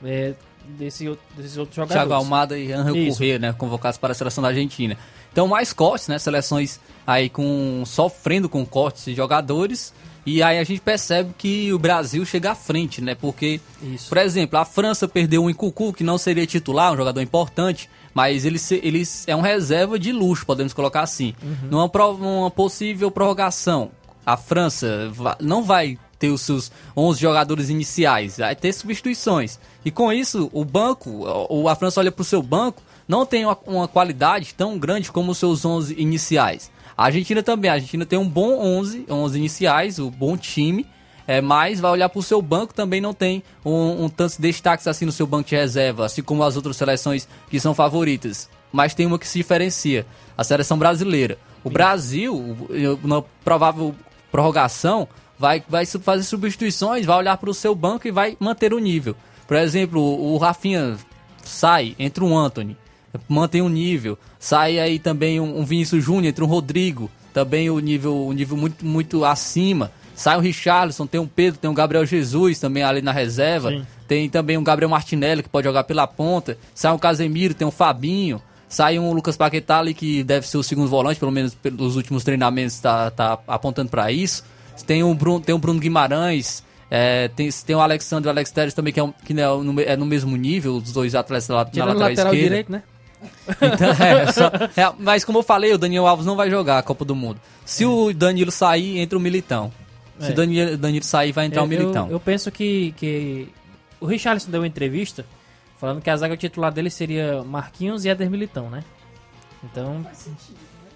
[0.05, 0.35] é,
[0.77, 1.05] desse,
[1.37, 2.01] desses outros jogadores.
[2.01, 3.19] Thiago Almada e Angel Isso.
[3.19, 4.97] Corrêa, né, convocados para a seleção da Argentina.
[5.33, 9.93] Então, mais cortes, né, seleções aí com sofrendo com cortes de jogadores,
[10.27, 13.15] e aí a gente percebe que o Brasil chega à frente, né?
[13.15, 13.61] Porque,
[14.11, 18.45] por exemplo, a França perdeu um Incucu, que não seria titular, um jogador importante, mas
[18.45, 21.35] ele, ele é um reserva de luxo, podemos colocar assim.
[21.43, 21.69] Uhum.
[21.71, 23.91] Numa, numa possível prorrogação,
[24.27, 25.11] a França
[25.41, 29.59] não vai ter os seus 11 jogadores iniciais, vai ter substituições.
[29.85, 33.45] E com isso, o banco, ou a França olha para o seu banco, não tem
[33.45, 36.71] uma, uma qualidade tão grande como os seus 11 iniciais.
[36.97, 40.85] A Argentina também, a Argentina tem um bom 11, 11 iniciais, um bom time,
[41.29, 44.87] é, mas vai olhar para o seu banco também não tem um, um tantos destaques
[44.87, 48.49] assim no seu banco de reserva, assim como as outras seleções que são favoritas.
[48.73, 50.07] Mas tem uma que se diferencia,
[50.37, 51.39] a seleção brasileira.
[51.63, 52.57] O Brasil,
[53.05, 53.95] na provável
[54.33, 55.07] prorrogação,
[55.39, 59.15] vai, vai fazer substituições, vai olhar para o seu banco e vai manter o nível.
[59.47, 60.97] Por exemplo, o Rafinha
[61.43, 62.77] sai, entra um Anthony,
[63.29, 64.19] mantém o nível.
[64.39, 68.57] Sai aí também um, um Vinícius Júnior, entra um Rodrigo, também o nível, o nível
[68.57, 69.91] muito, muito acima.
[70.15, 73.71] Sai o Richarlison, tem um Pedro, tem um Gabriel Jesus também ali na reserva.
[73.71, 73.87] Sim.
[74.09, 76.59] Tem também um Gabriel Martinelli que pode jogar pela ponta.
[76.75, 78.43] Sai um Casemiro, tem um Fabinho.
[78.69, 82.25] Sai um Lucas Paquetá ali que deve ser o segundo volante, pelo menos pelos últimos
[82.25, 84.45] treinamentos tá, tá apontando para isso.
[84.83, 88.51] Tem o Bruno, tem o Bruno Guimarães, é, tem, tem o Alexandre e o Alex
[88.51, 91.49] Telles também, que, é, um- que é, no, é no mesmo nível, os dois atletas
[91.49, 92.37] lá na o lateral, lateral esquerda.
[92.37, 92.83] direito, né?
[93.51, 96.83] Então, é, só- é, mas como eu falei, o Daniel Alves não vai jogar a
[96.83, 97.41] Copa do Mundo.
[97.65, 99.73] Se o Danilo sair, entra o Militão.
[100.21, 100.33] Se É.
[100.33, 102.07] o Danilo, Danilo sair, vai entrar o Eu- Militão.
[102.07, 103.49] Eu, eu penso que, que
[104.01, 105.25] o Richarlison deu uma entrevista
[105.79, 108.83] falando que a zaga titular dele seria Marquinhos e Éder Militão, né?
[109.65, 110.05] Então,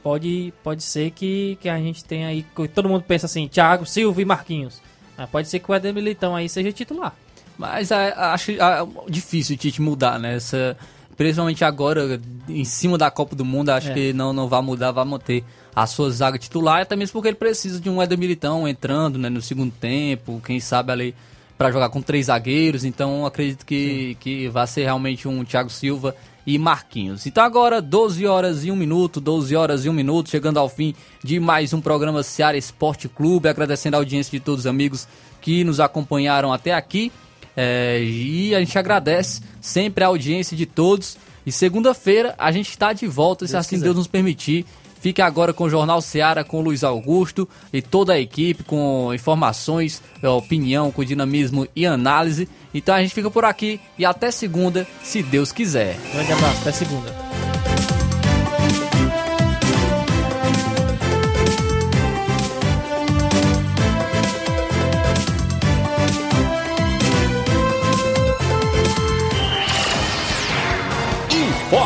[0.02, 2.44] pode, pode ser que, que a gente tenha aí.
[2.74, 4.80] Todo mundo pensa assim: Thiago, Silva e Marquinhos.
[5.16, 7.14] Mas pode ser que o Éder Militão aí seja titular.
[7.56, 10.36] Mas é, acho é, difícil o Tite mudar, né?
[10.36, 10.76] Essa,
[11.16, 13.94] principalmente agora, em cima da Copa do Mundo, acho É.
[13.94, 15.44] que não, não vai mudar, vai manter
[15.74, 19.28] a sua zaga titular, até mesmo porque ele precisa de um Éder Militão entrando né,
[19.28, 21.14] no segundo tempo, quem sabe ali
[21.56, 26.14] para jogar com três zagueiros, então acredito que, que vai ser realmente um Thiago Silva
[26.46, 27.26] e Marquinhos.
[27.26, 30.94] Então agora 12 horas e 1 minuto, 12 horas e 1 minuto, chegando ao fim
[31.22, 35.06] de mais um programa Seara Esporte Clube, agradecendo a audiência de todos os amigos
[35.40, 37.12] que nos acompanharam até aqui.
[37.56, 41.16] É, e a gente agradece sempre a audiência de todos.
[41.44, 43.84] E segunda-feira a gente está de volta, se Deus assim quiser.
[43.84, 44.64] Deus nos permitir.
[45.02, 50.00] Fique agora com o Jornal Seara, com Luiz Augusto e toda a equipe, com informações,
[50.22, 52.48] eh, opinião, com dinamismo e análise.
[52.72, 55.98] Então a gente fica por aqui e até segunda, se Deus quiser.
[56.12, 57.81] Grande abraço, até segunda.